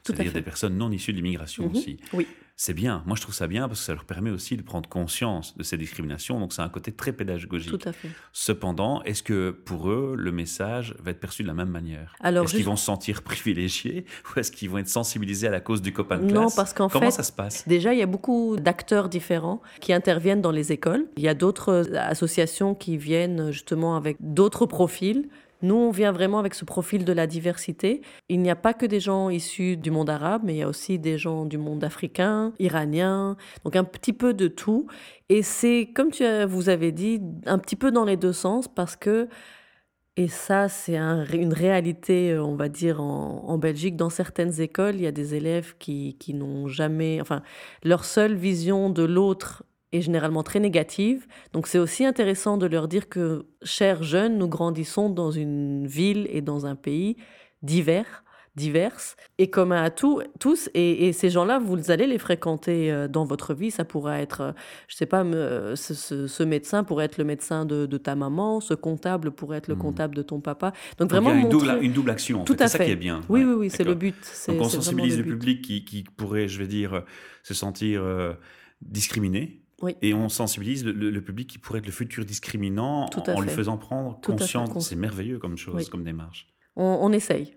[0.04, 1.71] C'est-à-dire des personnes non issues de l'immigration Mhm.
[1.71, 1.98] aussi.
[2.13, 3.04] Oui, C'est bien.
[3.06, 5.63] Moi, je trouve ça bien parce que ça leur permet aussi de prendre conscience de
[5.63, 6.39] ces discriminations.
[6.39, 7.78] Donc, c'est un côté très pédagogique.
[7.78, 8.08] tout à fait.
[8.32, 12.15] Cependant, est-ce que pour eux, le message va être perçu de la même manière?
[12.22, 15.60] Alors, Est-ce qu'ils vont se sentir privilégiés ou est-ce qu'ils vont être sensibilisés à la
[15.60, 16.56] cause du copain de Non, classe?
[16.56, 17.68] parce qu'en Comment fait, ça se passe?
[17.68, 21.08] Déjà, il y a beaucoup d'acteurs différents qui interviennent dans les écoles.
[21.18, 25.28] Il y a d'autres euh, associations qui viennent justement avec d'autres profils.
[25.62, 28.02] Nous, on vient vraiment avec ce profil de la diversité.
[28.30, 30.68] Il n'y a pas que des gens issus du monde arabe, mais il y a
[30.68, 34.88] aussi des gens du monde africain, iranien, donc un petit peu de tout.
[35.30, 38.96] Et c'est, comme tu vous avez dit, un petit peu dans les deux sens parce
[38.96, 39.28] que
[40.18, 43.98] et ça, c'est un- une réalité, euh, on va dire, en, en Belgique.
[43.98, 47.20] Dans certaines écoles, il y a des élèves qui, qui n'ont jamais...
[47.20, 47.41] Enfin,
[47.84, 49.63] leur seule vision de l'autre
[50.01, 51.25] généralement très négative.
[51.53, 56.27] Donc, c'est aussi intéressant de leur dire que, chers jeunes, nous grandissons dans une ville
[56.31, 57.17] et dans un pays
[57.62, 58.23] divers
[58.55, 60.69] diverses et communs à tout, tous.
[60.73, 63.69] Et, et ces gens-là, vous allez les fréquenter euh, dans votre vie.
[63.69, 64.51] Ça pourrait être, euh,
[64.88, 68.15] je sais pas, me- ce, ce- ce médecin pourrait être le médecin de, de ta
[68.15, 69.81] maman, ce comptable pourrait être le Mhm.
[69.81, 70.71] comptable de ton papa.
[70.97, 72.41] Donc, Donc vraiment il y a une double, montrer- une double action.
[72.41, 72.62] en Tout fait.
[72.63, 72.86] à C'est ça fait.
[72.86, 73.19] qui est bien.
[73.27, 74.15] Oui, Ouais, oui, oui, c'est le but.
[74.47, 77.01] Donc on sensibilise le, public qui, qui pourrait, je vais dire, euh,
[77.43, 78.31] se sentir euh,
[78.81, 79.63] discriminé.
[79.82, 79.96] Oui.
[80.02, 83.42] Et on sensibilise le, le- le public qui pourrait être le futur discriminant à en
[83.42, 84.70] lui faisant prendre conscience.
[84.70, 85.86] cons- C'est merveilleux comme chose, Oui.
[85.88, 86.48] comme démarche.
[86.78, 87.56] On, on essaye.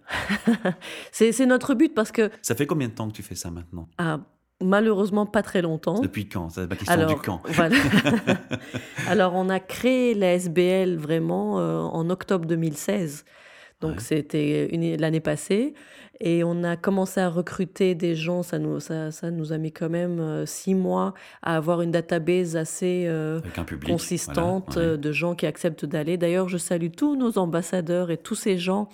[1.13, 3.89] c'est notre but parce que Ça fait combien de temps que tu fais ça maintenant?
[3.99, 4.21] Ah,
[4.63, 6.01] malheureusement pas très longtemps.
[6.01, 6.51] Depuis quand?
[6.51, 7.77] C'est ma question Alors, du voilà.
[9.09, 13.25] Alors, on a créé la SBL vraiment euh, en octobre 2016.
[13.81, 14.01] Donc, Ouais.
[14.01, 15.75] c'était l'année passée.
[16.21, 18.43] Et on a commencé à recruter des gens.
[18.43, 21.93] Ça nous, ça, ça nous a mis quand même euh, six mois à avoir une
[21.93, 23.89] database assez euh, Avec un public.
[23.89, 24.95] consistante voilà, ouais.
[24.95, 26.17] euh, de gens qui acceptent d'aller.
[26.17, 28.89] D'ailleurs, je salue tous nos ambassadeurs et tous ces gens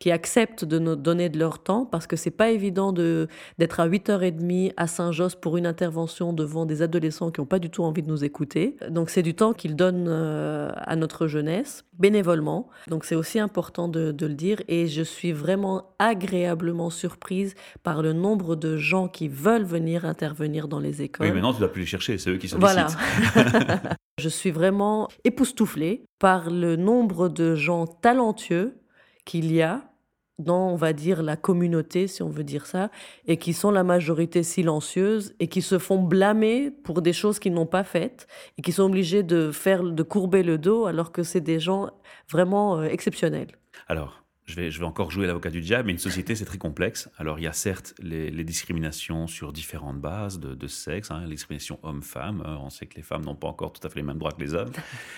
[0.00, 3.80] qui acceptent de nous donner de leur temps parce que c'est pas évident de d'être
[3.80, 7.84] à 8h30 à Saint-Josse pour une intervention devant des adolescents qui n'ont pas du tout
[7.84, 8.76] envie de nous écouter.
[8.88, 12.70] Donc c'est du temps qu'ils donnent euh, à notre jeunesse bénévolement.
[12.88, 18.00] Donc c'est aussi important de, de le dire et je suis vraiment agréablement surprise par
[18.00, 21.26] le nombre de gens qui veulent venir intervenir dans les écoles.
[21.26, 22.96] Oui, maintenant tu dois plus les chercher, c'est eux qui sollicitent.
[23.34, 23.82] Voilà.
[24.18, 28.80] Je suis vraiment époustouflée par le nombre de gens talentueux
[29.24, 29.89] qu'il y a
[30.40, 32.90] dans, on va dire, la communauté, si on veut dire ça,
[33.26, 37.54] et qui sont la majorité silencieuse et qui se font blâmer pour des choses qu'ils
[37.54, 38.26] n'ont pas faites
[38.58, 41.90] et qui sont obligés de faire, de courber le dos alors que c'est des gens
[42.30, 43.48] vraiment euh, exceptionnels.
[43.88, 44.19] Alors,
[44.50, 47.08] je vais, encore jouer l'avocat du diable, mais une société, c'est très complexe.
[47.16, 51.78] Alors, il y a certes les, discriminations sur différentes bases de, sexe, hein, les discriminations
[51.82, 52.42] hommes-femmes.
[52.46, 54.32] euh, on sait que les femmes n'ont pas encore tout à fait les mêmes droits
[54.32, 54.72] que les hommes.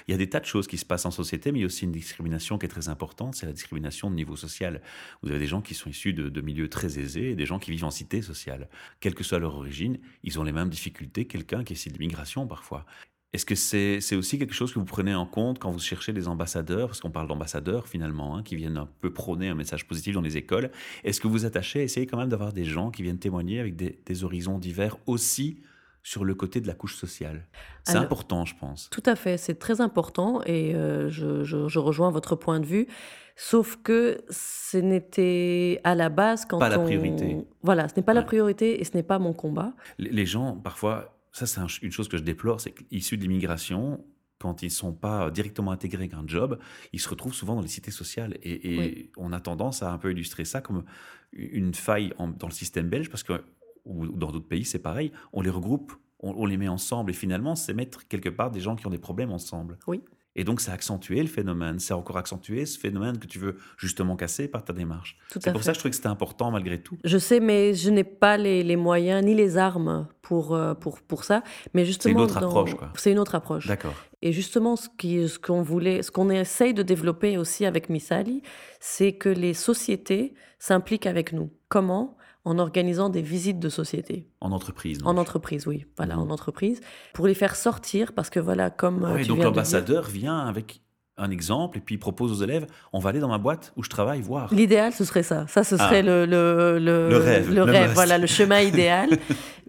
[0.06, 1.64] Il y a des tas de choses qui se passent en société, mais il y
[1.64, 4.82] a aussi une discrimination qui est très importante, c'est la discrimination de niveau social.
[5.22, 7.58] Vous avez des gens qui sont issus de, de milieux très aisés et des gens
[7.58, 8.68] qui vivent en cité sociale.
[9.00, 11.88] Quelle que soit leur origine, ils ont les mêmes difficultés que quelqu'un qui est issu
[11.88, 12.84] de l'immigration parfois.
[13.32, 16.28] Est-ce que c'est aussi quelque chose que vous prenez en compte quand vous cherchez des
[16.28, 20.14] ambassadeurs, parce qu'on parle d'ambassadeurs finalement, hein, qui viennent un peu prôner un message positif
[20.14, 20.70] dans les écoles
[21.02, 23.74] Est-ce que vous attachez à essayer quand même d'avoir des gens qui viennent témoigner avec
[23.74, 25.60] des, des horizons divers aussi
[26.02, 27.46] sur le côté de la couche sociale?
[27.84, 28.90] C'est important, je pense.
[28.90, 32.66] Tout à fait, c'est très important et euh, je, je- je rejoins votre point de
[32.66, 32.86] vue.
[33.34, 37.38] Sauf que ce n'était à la base quand Pas la on- priorité.
[37.62, 39.72] Voilà, ce n'est pas la priorité et ce n'est pas mon combat.
[39.98, 44.04] Les gens, parfois, ça c'est un- une chose que je déplore, c'est qu'issus de l'immigration,
[44.38, 46.58] quand ils sont pas directement intégrés avec un job,
[46.92, 48.38] ils se retrouvent souvent dans les cités sociales.
[48.42, 49.10] Et, et Oui.
[49.16, 50.84] on a tendance à un peu illustrer ça comme
[51.32, 53.42] une faille en- dans le système belge, parce que
[53.84, 57.14] ou dans d'autres pays, c'est pareil, on les regroupe, on, on les met ensemble, et
[57.14, 59.78] finalement, c'est mettre quelque part des gens qui ont des problèmes ensemble.
[59.86, 60.02] Oui.
[60.34, 63.56] Et donc, ça a accentué le phénomène, c'est encore accentué ce phénomène que tu veux
[63.76, 65.18] justement casser par ta démarche.
[65.28, 65.66] C'est pour fait.
[65.66, 66.96] ça que je trouvais que c'était important malgré tout.
[67.04, 71.02] Je sais, mais je n'ai pas les, les moyens ni les armes pour, euh, pour,
[71.02, 71.42] pour ça.
[71.74, 72.92] Mais justement, autre dans- approche, quoi.
[72.96, 73.66] C'est une autre approche.
[73.66, 73.94] D'accord.
[74.22, 78.40] Et justement, ce qui- ce qu'on voulait, ce qu'on essaye de développer aussi avec Missali,
[78.80, 81.50] c'est que les sociétés s'impliquent avec nous.
[81.68, 82.16] Comment?
[82.44, 84.26] En organisant des visites de société.
[84.40, 84.98] En entreprise.
[85.04, 85.86] En entreprise, oui.
[85.96, 86.22] Voilà, Mhm.
[86.22, 86.80] en entreprise.
[87.14, 90.80] Pour les faire sortir, parce que voilà, comme euh, Ouais, tu donc l'ambassadeur vient avec
[91.18, 93.82] un exemple et puis il propose aux élèves on va aller dans ma boîte où
[93.82, 94.52] je travaille voir.
[94.52, 95.46] L'idéal, ce serait ça.
[95.46, 95.86] Ça, ce Ah.
[95.86, 99.10] serait le, le, le, Le rêve, le rêve, voilà, le chemin idéal.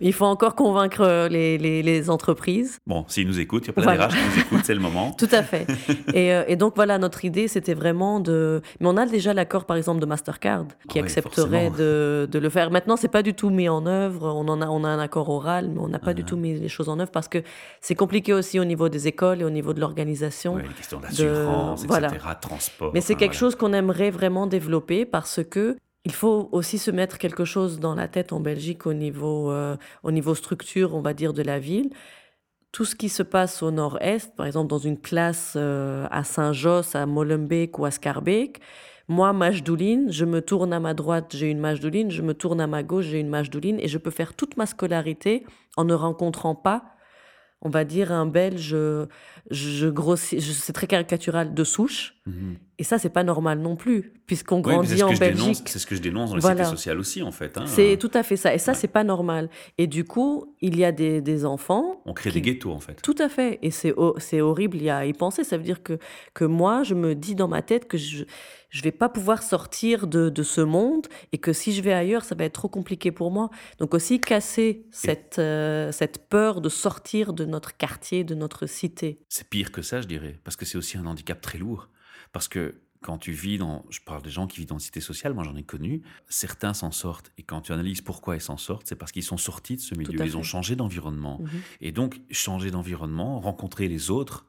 [0.01, 2.79] Il faut encore convaincre les, les, les entreprises.
[2.87, 4.07] Bon, s'ils nous écoutent, il y a plein Voilà.
[4.07, 5.11] qui nous écoutent, c'est le moment.
[5.17, 5.67] Tout à fait.
[6.13, 8.61] et, euh, et donc voilà, notre idée, c'était vraiment de.
[8.79, 12.39] Mais on a déjà l'accord, par exemple, de Mastercard, qui Ah ouais, accepterait de, de
[12.39, 12.71] le faire.
[12.71, 14.33] Maintenant, c'est pas du tout mis en œuvre.
[14.35, 16.29] On en a, on a un accord oral, mais on n'a pas du Ah.
[16.29, 17.43] tout mis les choses en œuvre parce que
[17.79, 20.55] c'est compliqué aussi au niveau des écoles et au niveau de l'organisation.
[20.55, 20.99] Ouais, questions
[21.33, 22.07] de- voilà.
[22.07, 22.91] etc., transport.
[22.93, 23.39] Mais c'est enfin, quelque voilà.
[23.39, 27.95] chose qu'on aimerait vraiment développer parce que il faut aussi se mettre quelque chose dans
[27.95, 31.59] la tête en Belgique au niveau, euh, au niveau structure, on va dire, de la
[31.59, 31.91] ville.
[32.73, 36.95] Tout ce qui se passe au nord-est, par exemple dans une classe euh, à Saint-Josse,
[36.95, 38.59] à Molenbeek ou à Scarbeek,
[39.09, 42.67] moi, Majdouline, je me tourne à ma droite, j'ai une Majdouline, je me tourne à
[42.67, 46.55] ma gauche, j'ai une Majdouline, et je peux faire toute ma scolarité en ne rencontrant
[46.55, 46.83] pas,
[47.63, 49.07] on va dire, un Belge, euh,
[49.49, 52.15] je grossis, c'est très caricatural, de souche.
[52.25, 52.57] Mhm.
[52.79, 55.63] Et ça, c'est pas normal non plus, puisqu'on grandit en Belgique.
[55.67, 56.65] C'est ce que je dénonce dans les Voilà.
[56.65, 57.57] sociales aussi, en fait.
[57.57, 57.65] hein.
[57.67, 58.53] C'est tout à fait ça.
[58.53, 59.49] Et ça, c'est pas normal.
[59.77, 62.01] Et du coup, il y a des, des enfants.
[62.05, 63.01] On crée qui- des ghettos, en fait.
[63.01, 63.59] Tout à fait.
[63.61, 65.43] Et c'est ho- c'est horrible y à y penser.
[65.43, 65.99] Ça veut dire que,
[66.33, 68.23] que moi, je me dis dans ma tête que je
[68.73, 72.25] je vais pas pouvoir sortir de, de ce monde et que si je vais ailleurs,
[72.25, 73.51] ça va être trop compliqué pour moi.
[73.77, 79.19] Donc aussi casser cette, euh, cette peur de sortir de notre quartier, de notre cité.
[79.29, 81.87] C'est pire que ça, je dirais, parce que c'est aussi un handicap très lourd.
[82.31, 85.01] Parce que quand tu vis dans, je parle des gens qui vivent dans une cité
[85.01, 87.31] sociale, moi j'en ai connu, certains s'en sortent.
[87.37, 89.93] Et quand tu analyses pourquoi ils s'en sortent, c'est parce qu'ils sont sortis de ce
[89.93, 91.41] milieu, ils ont changé d'environnement.
[91.41, 91.49] Mhm.
[91.81, 94.47] Et donc, changer d'environnement, rencontrer les autres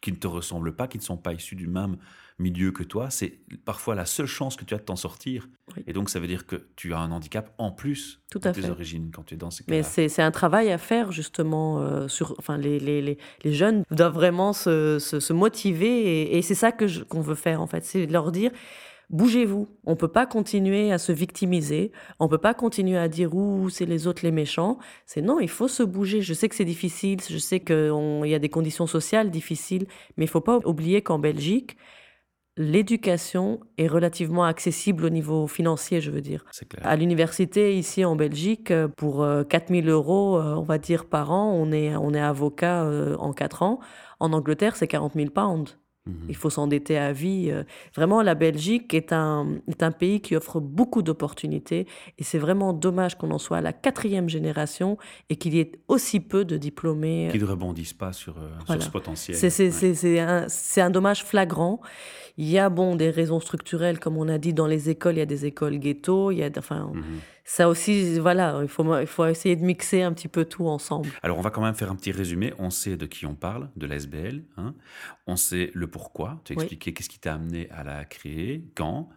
[0.00, 1.96] qui ne te ressemblent pas, qui ne sont pas issus du même
[2.38, 5.48] milieu que toi, c'est parfois la seule chance que tu as de t'en sortir.
[5.74, 5.82] Oui.
[5.86, 8.52] Et donc, ça veut dire que tu as un handicap en plus Tout de à
[8.52, 8.68] tes fait.
[8.70, 9.88] origines quand tu es dans ces Mais cas-là.
[9.88, 12.34] c'est c'est un travail à faire justement euh, sur.
[12.38, 16.54] Enfin, les, les, les, les jeunes doivent vraiment se, se, se motiver et, et c'est
[16.54, 18.50] ça qu'on veut faire en fait, c'est de leur dire
[19.10, 19.68] bougez-vous.
[19.84, 21.92] On ne peut pas continuer à se victimiser.
[22.18, 24.78] On ne peut pas continuer à dire ouh, c'est les autres les méchants.
[25.06, 26.22] C'est non, il faut se bouger.
[26.22, 27.20] Je sais que c'est difficile.
[27.28, 29.86] Je sais qu'il y a des conditions sociales difficiles.
[30.16, 31.76] Mais il ne faut pas oublier qu'en Belgique,
[32.56, 36.44] l'éducation est relativement accessible au niveau financier, je veux dire.
[36.82, 41.70] À l'université, ici en Belgique, pour 4000 euros, euh, on va dire par an, on
[41.70, 43.78] est, on est avocat euh, en 4 ans.
[44.20, 45.76] En Angleterre, c'est 40 000 pounds.
[46.06, 46.14] Mhm.
[46.28, 47.48] Il faut s'endetter à vie.
[47.50, 47.64] Euh.
[47.94, 51.86] Vraiment, la Belgique est un, est un pays qui offre beaucoup d'opportunités
[52.18, 55.72] et c'est vraiment dommage qu'on en soit à la quatrième génération et qu'il y ait
[55.88, 57.28] aussi peu de diplômés.
[57.32, 59.36] Qui ne rebondissent pas sur, euh, ce potentiel.
[59.36, 61.80] C'est un, un, dommage flagrant.
[62.38, 65.18] Il y a bon des raisons structurelles, comme on a dit, dans les écoles, il
[65.18, 67.02] y a des écoles ghetto, il y a, enfin, mhm
[67.48, 71.08] ça aussi, voilà, il faut, il faut essayer de mixer un petit peu tout ensemble.
[71.22, 72.52] Alors, on va quand même faire un petit résumé.
[72.58, 74.42] On sait de qui on parle, de l'SBL.
[74.56, 74.74] Hein.
[75.28, 76.40] On sait le pourquoi.
[76.44, 79.08] Tu as expliqué qu'est-ce qui t'a amené à la créer, quand.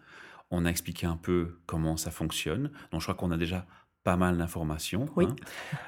[0.52, 2.72] On a expliqué un peu comment ça fonctionne.
[2.92, 3.66] Donc, je crois qu'on a déjà
[4.04, 5.08] pas mal d'informations.
[5.18, 5.36] Hein.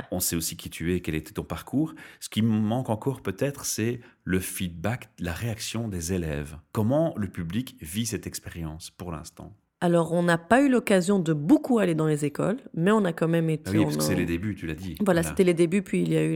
[0.09, 1.93] On sait aussi qui tu es, quel était ton parcours.
[2.19, 6.57] Ce qui me manque encore peut-être, c'est le feedback, la réaction des élèves.
[6.71, 9.55] Comment le public vit cette expérience pour l'instant?
[9.83, 13.13] Alors, on n'a pas eu l'occasion de beaucoup aller dans les écoles, mais on a
[13.13, 13.71] quand même été.
[13.73, 14.95] Ah oui, parce que c'est les débuts, tu l'as dit.
[15.03, 16.35] Voilà, c'était les débuts, puis il y a eu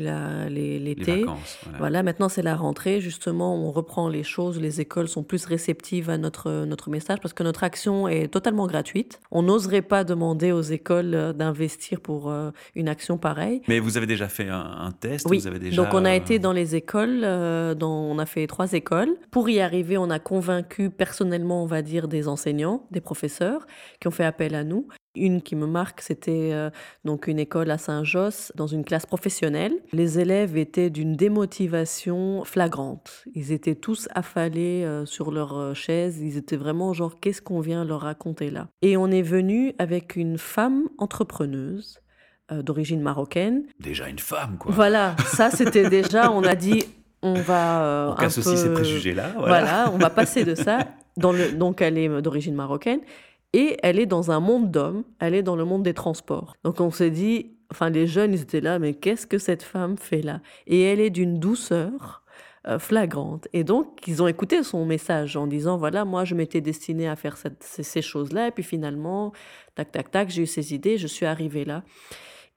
[0.50, 1.06] l'été.
[1.06, 1.60] Les, vacances.
[1.78, 2.02] Voilà.
[2.02, 3.00] maintenant c'est la rentrée.
[3.02, 4.60] Justement, on reprend les choses.
[4.60, 8.66] Les écoles sont plus réceptives à notre, notre message parce que notre action est totalement
[8.66, 9.20] gratuite.
[9.30, 13.62] On n'oserait pas demander aux écoles euh, d'investir pour euh, une action pareille.
[13.68, 15.38] Mais vous avez déjà fait un, test Oui.
[15.38, 15.84] Vous avez déjà...
[15.84, 19.16] Donc, on a été dans les écoles, euh, on a fait trois écoles.
[19.30, 23.35] Pour y arriver, on a convaincu personnellement, on va dire, des enseignants, des professeurs
[24.00, 24.88] qui ont fait appel à nous.
[25.16, 26.70] Une qui me marque, c'était euh,
[27.06, 29.74] donc une école à Saint-Josse, dans une classe professionnelle.
[29.94, 33.24] Les élèves étaient d'une démotivation flagrante.
[33.34, 36.20] Ils étaient tous affalés euh, sur leurs euh, chaises.
[36.20, 38.68] Ils étaient vraiment genre, qu'est-ce qu'on vient leur raconter là?
[38.82, 42.02] Et on est venu avec une femme entrepreneuse
[42.52, 43.64] d'origine marocaine.
[43.80, 44.72] Déjà une femme, quoi.
[44.72, 46.84] Voilà, ça c'était déjà, on a dit,
[47.24, 48.12] on va...
[48.12, 49.32] on casse aussi ces préjugés-là.
[49.36, 49.48] Voilà.
[49.48, 50.78] voilà, on va passer de ça.
[51.18, 53.02] Donc elle est d'origine marocaine.
[53.54, 56.58] Et elle est dans un monde d'hommes, elle est dans le monde des transports.
[56.66, 59.98] Donc on s'est dit, enfin les jeunes, ils étaient là, mais qu'est-ce que cette femme
[59.98, 60.42] fait là?
[60.68, 62.24] Et elle est d'une douceur
[62.68, 63.48] euh, flagrante.
[63.54, 67.16] Et donc ils ont écouté son message en disant, voilà, moi je m'étais destinée à
[67.16, 69.32] faire ces, ces choses-là, et puis finalement,
[69.76, 71.84] tac, tac, tac, j'ai eu ces idées, je suis arrivée là.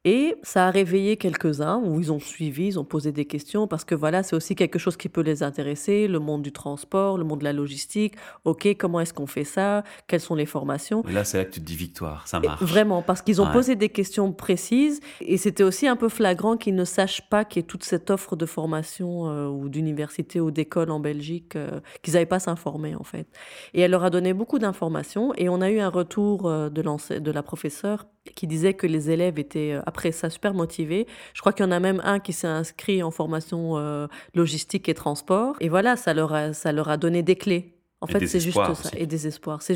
[0.05, 3.85] Et ça a réveillé quelques-uns où ils ont suivi, ils ont posé des questions parce
[3.85, 7.25] que voilà, c'est aussi quelque chose qui peut les intéresser, le monde du transport, le
[7.25, 8.15] monde de la logistique.
[8.45, 9.83] OK, comment est-ce qu'on fait ça?
[10.07, 11.03] Quelles sont les formations?
[11.09, 12.63] Et là, c'est là que tu te dis victoire, ça marche.
[12.63, 16.77] vraiment, parce qu'ils ont posé des questions précises et c'était aussi un peu flagrant qu'ils
[16.77, 20.53] ne sachent pas qu'il y ait toute cette offre de formation euh, ou d'université ou
[20.53, 23.27] d'école en Belgique, euh, qu'ils n'avaient pas s'informer en fait.
[23.75, 27.19] Et elle leur a donné beaucoup d'informations et on a eu un retour euh, de,
[27.19, 31.07] de la professeure qui disait que les élèves étaient euh, après ça super motivés.
[31.35, 34.89] Je crois qu'il y en a même un qui s'est inscrit en formation euh, logistique
[34.89, 35.57] et transport.
[35.61, 37.75] Et voilà, ça leur a, ça leur a donné des clés.
[38.01, 38.91] En fait, c'est juste ça.
[38.97, 39.61] Et des espoirs.
[39.63, 39.75] C'est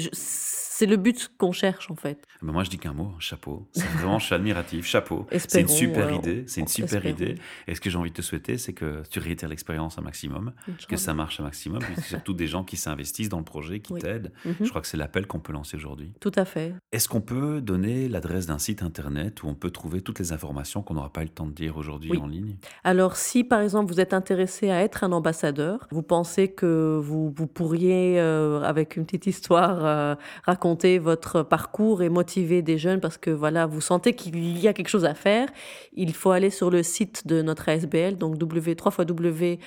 [0.74, 2.24] c'est le but qu'on cherche en fait.
[2.40, 3.68] Mais moi je dis qu'un mot, chapeau.
[3.72, 5.26] C'est vraiment, je suis admiratif, chapeau.
[5.36, 7.34] C'est une super idée, c'est une super idée.
[7.66, 10.52] Et ce que j'ai envie de te souhaiter, c'est que tu réitères l'expérience un maximum,
[10.88, 13.94] que ça marche un maximum, puis surtout des gens qui s'investissent dans le projet, qui
[13.94, 14.32] t'aident.
[14.44, 14.54] Mhm.
[14.62, 16.12] Je crois que c'est l'appel qu'on peut lancer aujourd'hui.
[16.20, 16.74] Tout à fait.
[16.92, 20.82] Est-ce qu'on peut donner l'adresse d'un site internet où on peut trouver toutes les informations
[20.82, 22.56] qu'on n'aura pas eu le temps de dire aujourd'hui en ligne?
[22.84, 27.30] Alors si par exemple vous êtes intéressé à être un ambassadeur, vous pensez que vous,
[27.36, 30.61] vous pourriez, euh, avec une petite histoire, euh, raconter
[31.00, 34.88] votre parcours et motiver des jeunes parce que voilà, vous sentez qu'il y a quelque
[34.88, 35.48] chose à faire,
[35.92, 39.58] il faut aller sur le site de notre ASBL, donc www.misali.be,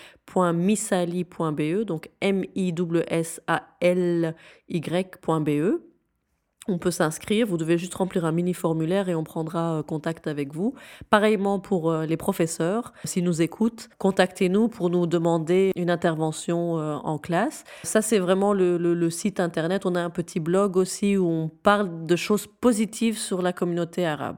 [1.86, 2.74] donc m i
[3.10, 4.36] s a l
[4.70, 5.95] y.be.
[6.68, 10.26] On peut s'inscrire, vous devez juste remplir un mini formulaire et on prendra euh, contact
[10.26, 10.74] avec vous.
[11.12, 16.96] Pareillement pour euh, les professeurs, s'ils nous écoutent, contactez-nous pour nous demander une intervention euh,
[16.96, 17.66] en classe.
[17.84, 19.86] Ça, c'est vraiment le, le, site internet.
[19.86, 24.04] On a un petit blog aussi où on parle de choses positives sur la communauté
[24.04, 24.38] arabe.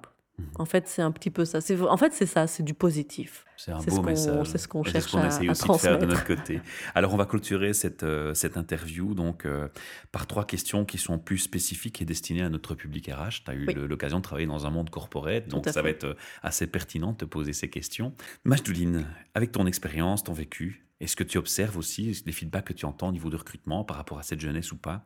[0.56, 1.60] En fait, c'est un petit peu ça.
[1.90, 3.46] En fait, c'est ça, c'est du positif.
[3.58, 4.48] C'est un beau message.
[4.48, 6.62] C'est ce qu'on cherche ce qu'on essaye aussi de faire de notre côté.
[6.94, 9.68] Alors, on va clôturer cette, euh, cette interview donc, euh,
[10.12, 13.44] par trois questions qui sont plus spécifiques et destinées à notre public RH.
[13.46, 16.14] Tu as eu l'occasion de travailler dans un monde corporate, donc ça va être euh,
[16.44, 18.14] assez pertinent de te poser ces questions.
[18.46, 22.86] Majdouline, avec ton expérience, ton vécu, est-ce que tu observes aussi les feedbacks que tu
[22.86, 25.04] entends au niveau de recrutement par rapport à cette jeunesse ou pas?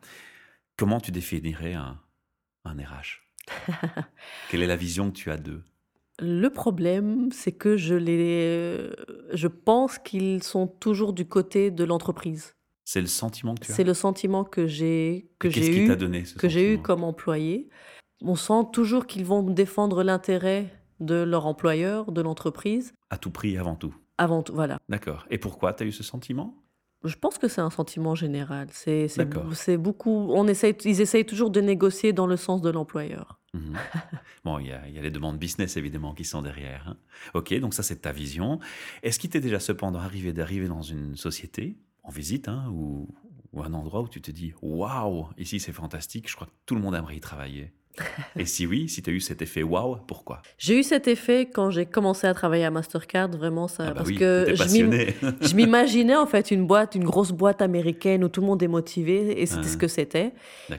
[0.76, 1.98] Comment tu définirais un,
[2.64, 3.22] un RH
[4.50, 5.62] Quelle est la vision que tu as d'eux?
[6.18, 8.90] Le problème, c'est que je, les,
[9.32, 12.54] je pense qu'ils sont toujours du côté de l'entreprise.
[12.84, 13.74] C'est le sentiment que tu as?
[13.74, 15.50] C'est le sentiment que j'ai que eu
[16.36, 17.68] que j'ai eu comme employé?
[18.20, 20.66] On sent toujours qu'ils vont défendre l'intérêt
[21.00, 23.94] de leur employeur, de l'entreprise, À tout prix, avant tout.
[24.18, 24.54] avant tout.
[24.54, 24.78] Voilà.
[24.88, 25.26] D'accord.
[25.30, 26.54] Et pourquoi tu as eu ce sentiment?
[27.04, 28.68] Je pense que c'est un sentiment général.
[28.70, 29.08] C'est
[29.76, 30.08] beaucoup.
[30.30, 33.40] On essaye, ils essayent toujours de négocier dans le sens de l'employeur.
[33.54, 33.76] Mhm.
[34.44, 36.88] Bon, il y, a, y a les demandes business évidemment qui sont derrière.
[36.88, 36.96] hein.
[37.34, 38.58] Ok, donc ça c'est ta vision.
[39.02, 43.08] Est-ce qu'il t'est déjà cependant arrivé d'arriver dans une société, en visite, hein, ou,
[43.52, 46.74] ou un endroit où tu te dis Waouh, ici c'est fantastique, je crois que tout
[46.74, 47.72] le monde aimerait y travailler?
[48.38, 50.40] Et si oui, si tu as eu cet effet waouh, pourquoi?
[50.56, 53.94] J'ai eu cet effet quand j'ai commencé à travailler à Mastercard, vraiment ça, Ah bah
[53.96, 58.40] parce oui, que je m'imaginais en fait une boîte, une grosse boîte américaine où tout
[58.40, 59.68] le monde est motivé et c'était Ah.
[59.68, 60.32] ce que c'était.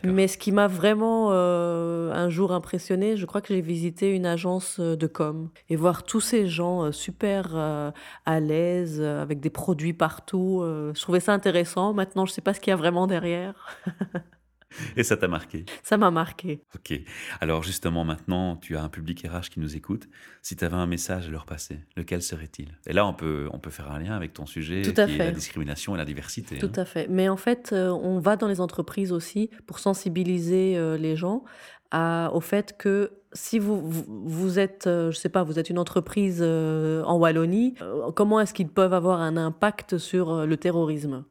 [0.03, 4.25] Mais ce qui m'a vraiment euh, un jour impressionné, je crois que j'ai visité une
[4.25, 7.91] agence euh, de com et voir tous ces gens euh, super euh,
[8.25, 10.61] à l'aise avec des produits partout.
[10.63, 11.93] je trouvais ça intéressant.
[11.93, 13.67] Maintenant, je sais pas ce qu'il y a vraiment derrière.
[14.97, 15.65] Et ça t'a marqué?
[15.83, 16.61] Ça m'a marqué.
[16.75, 16.99] Ok.
[17.41, 20.07] Alors justement, maintenant, tu as un public RH qui nous écoute.
[20.41, 22.69] Si tu avais un message à leur passer, lequel serait-il?
[22.87, 25.17] Et là, on peut, on peut faire un lien avec ton sujet Tout qui est
[25.17, 26.57] la discrimination et la diversité.
[26.57, 26.81] Tout hein.
[26.81, 27.07] à fait.
[27.09, 31.43] Mais en fait, euh, on va dans les entreprises aussi pour sensibiliser euh, les gens
[31.91, 35.69] à- au fait que si vous, vous, vous êtes, euh, je sais pas, vous êtes
[35.69, 40.57] une entreprise euh, en Wallonie, euh, comment est-ce qu'ils peuvent avoir un impact sur le
[40.57, 41.23] terrorisme?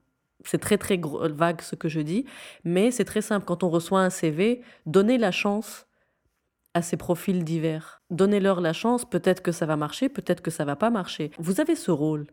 [0.44, 2.24] C'est très très gros- vague ce que je dis,
[2.64, 3.44] mais c'est très simple.
[3.46, 5.86] Quand on reçoit un CV, donnez la chance
[6.74, 8.02] à ces profils divers.
[8.10, 11.30] Donnez-leur la chance, peut-être que ça va marcher, peut-être que ça va pas marcher.
[11.38, 12.26] Vous avez ce rôle.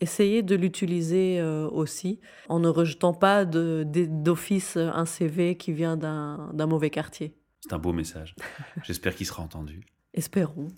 [0.00, 6.66] Essayez de l'utiliser euh, aussi en ne rejetant pas d'office un CV qui vient d'un
[6.66, 7.34] mauvais quartier.
[7.62, 8.36] C'est un beau message.
[8.84, 9.80] J'espère qu'il sera entendu.
[10.14, 10.68] Espérons.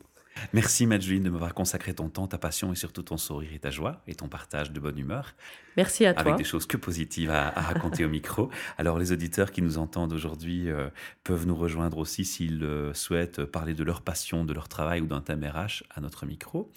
[0.52, 3.70] Merci Madjuline de m'avoir consacré ton temps, ta passion et surtout ton sourire et ta
[3.70, 5.34] joie et ton partage de bonne humeur
[5.76, 6.36] Merci à avec toi.
[6.36, 8.50] des choses que positives à, à raconter au micro.
[8.78, 10.88] Alors les auditeurs qui nous entendent aujourd'hui euh,
[11.24, 15.06] peuvent nous rejoindre aussi s'ils euh, souhaitent parler de leur passion, de leur travail ou
[15.06, 16.70] d'un thème RH à notre micro.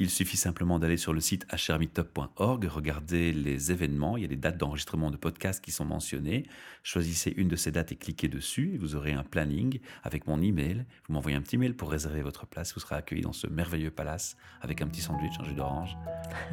[0.00, 4.36] Il suffit simplement d'aller sur le site hrmeetup.org, regarder les événements, il y a des
[4.36, 6.44] dates d'enregistrement de podcasts qui sont mentionnées.
[6.84, 8.74] Choisissez une de ces dates et cliquez dessus.
[8.74, 10.84] et Vous aurez un planning avec mon email.
[11.08, 12.74] Vous m'envoyez un petit mail pour réserver votre place.
[12.74, 15.96] Vous serez accueilli dans ce merveilleux palace avec un petit sandwich, un jus d'orange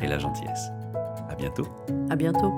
[0.01, 0.71] et la gentillesse.
[1.29, 1.67] À bientôt.
[2.09, 2.51] À bientôt.